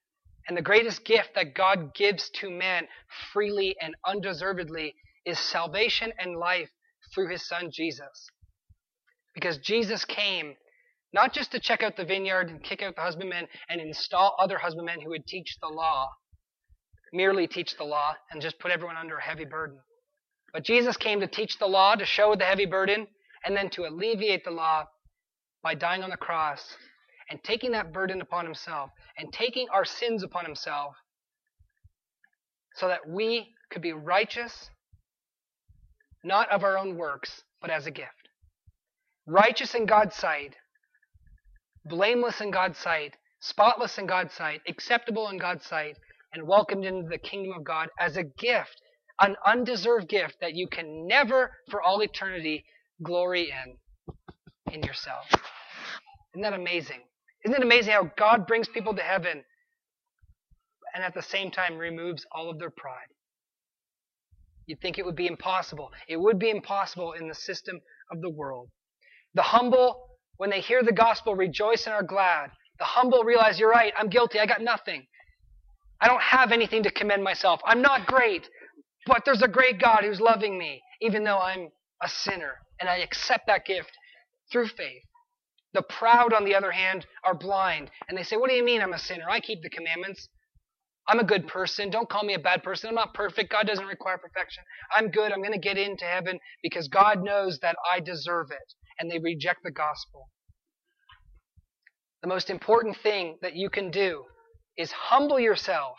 [0.47, 2.87] And the greatest gift that God gives to man
[3.33, 4.95] freely and undeservedly
[5.25, 6.71] is salvation and life
[7.15, 8.31] through his son Jesus.
[9.35, 10.55] Because Jesus came
[11.13, 14.59] not just to check out the vineyard and kick out the husbandmen and install other
[14.59, 16.09] husbandmen who would teach the law,
[17.13, 19.79] merely teach the law and just put everyone under a heavy burden.
[20.53, 23.07] But Jesus came to teach the law, to show the heavy burden,
[23.45, 24.87] and then to alleviate the law
[25.63, 26.77] by dying on the cross
[27.31, 30.95] and taking that burden upon himself and taking our sins upon himself
[32.75, 34.71] so that we could be righteous,
[36.25, 38.24] not of our own works, but as a gift.
[39.27, 40.55] Righteous in God's sight,
[41.85, 45.97] blameless in God's sight, spotless in God's sight, acceptable in God's sight,
[46.33, 48.81] and welcomed into the kingdom of God as a gift
[49.21, 52.65] an undeserved gift that you can never, for all eternity,
[53.03, 53.77] glory in
[54.73, 55.27] in yourself.
[56.33, 57.03] Isn't that amazing?
[57.45, 59.45] Isn't it amazing how God brings people to heaven
[60.95, 63.09] and at the same time removes all of their pride?
[64.67, 65.91] You'd think it would be impossible.
[66.09, 68.71] It would be impossible in the system of the world.
[69.35, 72.51] The humble, when they hear the gospel, rejoice and are glad.
[72.79, 75.07] The humble realize, you're right, I'm guilty, I got nothing.
[76.01, 77.61] I don't have anything to commend myself.
[77.65, 78.49] I'm not great.
[79.07, 81.69] But there's a great God who's loving me, even though I'm
[82.03, 82.55] a sinner.
[82.81, 83.93] And I accept that gift
[84.51, 85.03] through faith.
[85.75, 87.91] The proud, on the other hand, are blind.
[88.09, 89.29] And they say, What do you mean I'm a sinner?
[89.29, 90.29] I keep the commandments.
[91.07, 91.91] I'm a good person.
[91.91, 92.89] Don't call me a bad person.
[92.89, 93.51] I'm not perfect.
[93.51, 94.63] God doesn't require perfection.
[94.97, 95.33] I'm good.
[95.33, 98.75] I'm going to get into heaven because God knows that I deserve it.
[98.99, 100.31] And they reject the gospel.
[102.23, 104.25] The most important thing that you can do
[104.79, 105.99] is humble yourself.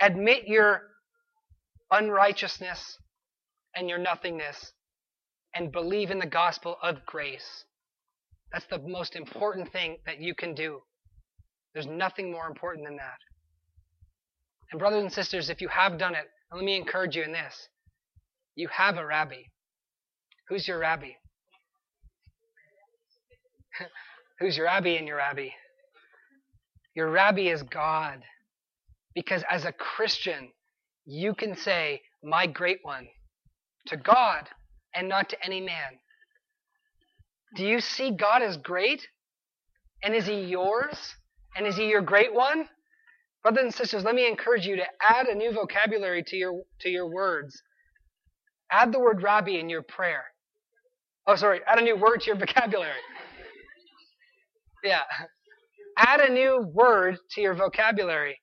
[0.00, 0.82] Admit your
[1.90, 2.98] unrighteousness
[3.74, 4.72] and your nothingness
[5.54, 7.64] and believe in the gospel of grace.
[8.52, 10.80] That's the most important thing that you can do.
[11.72, 13.18] There's nothing more important than that.
[14.70, 17.68] And, brothers and sisters, if you have done it, let me encourage you in this.
[18.54, 19.42] You have a rabbi.
[20.48, 21.10] Who's your rabbi?
[24.40, 25.48] Who's your rabbi and your rabbi?
[26.94, 28.22] Your rabbi is God.
[29.14, 30.50] Because as a Christian,
[31.06, 33.08] you can say, My great one,
[33.86, 34.48] to God
[34.94, 35.98] and not to any man.
[37.56, 39.06] Do you see God as great?
[40.02, 41.14] And is He yours?
[41.56, 42.68] And is He your great one?
[43.42, 46.88] Brothers and sisters, let me encourage you to add a new vocabulary to your, to
[46.88, 47.62] your words.
[48.70, 50.24] Add the word rabbi in your prayer.
[51.26, 53.00] Oh, sorry, add a new word to your vocabulary.
[54.82, 55.02] Yeah.
[55.96, 58.38] Add a new word to your vocabulary.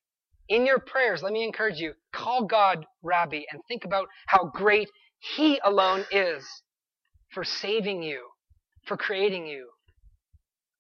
[0.49, 4.89] In your prayers, let me encourage you, call God Rabbi and think about how great
[5.19, 6.43] He alone is
[7.31, 8.27] for saving you,
[8.85, 9.69] for creating you,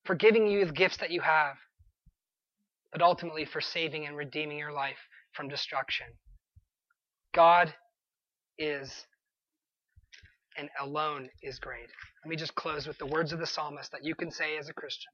[0.05, 1.55] for giving you the gifts that you have,
[2.91, 4.97] but ultimately for saving and redeeming your life
[5.33, 6.07] from destruction.
[7.33, 7.73] God
[8.57, 9.05] is
[10.61, 11.89] and alone is great.
[12.23, 14.69] Let me just close with the words of the psalmist that you can say as
[14.69, 15.11] a Christian.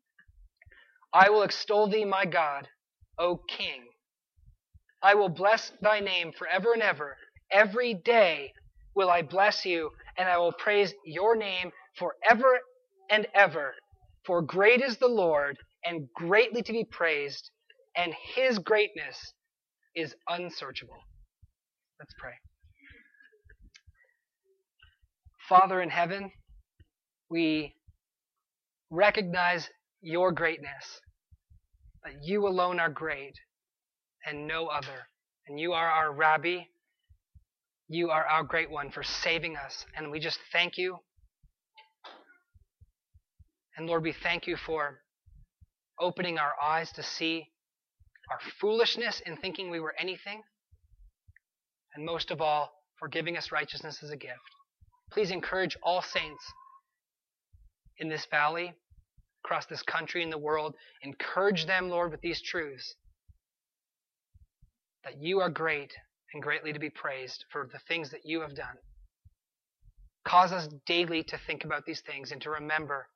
[1.14, 2.68] I will extol thee, my God,
[3.18, 3.86] O King.
[5.02, 7.16] I will bless thy name forever and ever.
[7.52, 8.52] Every day
[8.96, 12.60] will I bless you, and I will praise your name forever
[13.10, 13.74] and ever.
[14.26, 17.52] For great is the Lord, and greatly to be praised,
[17.96, 19.34] and his greatness
[19.96, 21.00] is unsearchable.
[22.00, 22.34] Let's pray.
[25.48, 26.32] Father in heaven,
[27.30, 27.74] we
[28.90, 29.70] recognize
[30.02, 31.02] your greatness,
[32.04, 33.34] that you alone are great
[34.26, 35.08] and no other.
[35.48, 36.60] And you are our Rabbi.
[37.88, 39.86] You are our great one for saving us.
[39.96, 40.98] And we just thank you.
[43.78, 45.00] And Lord, we thank you for
[46.00, 47.48] opening our eyes to see
[48.30, 50.42] our foolishness in thinking we were anything.
[51.96, 54.57] And most of all, for giving us righteousness as a gift.
[55.12, 56.44] Please encourage all saints
[58.00, 58.74] in this valley,
[59.44, 60.76] across this country and the world.
[61.02, 62.96] Encourage them, Lord, with these truths
[65.04, 65.94] that you are great
[66.34, 68.76] and greatly to be praised for the things that you have done.
[70.26, 73.08] Cause us daily to think about these things and to remember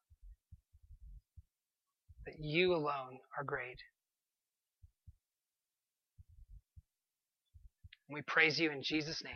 [2.26, 3.78] that you alone are great.
[8.10, 9.34] We praise you in Jesus' name.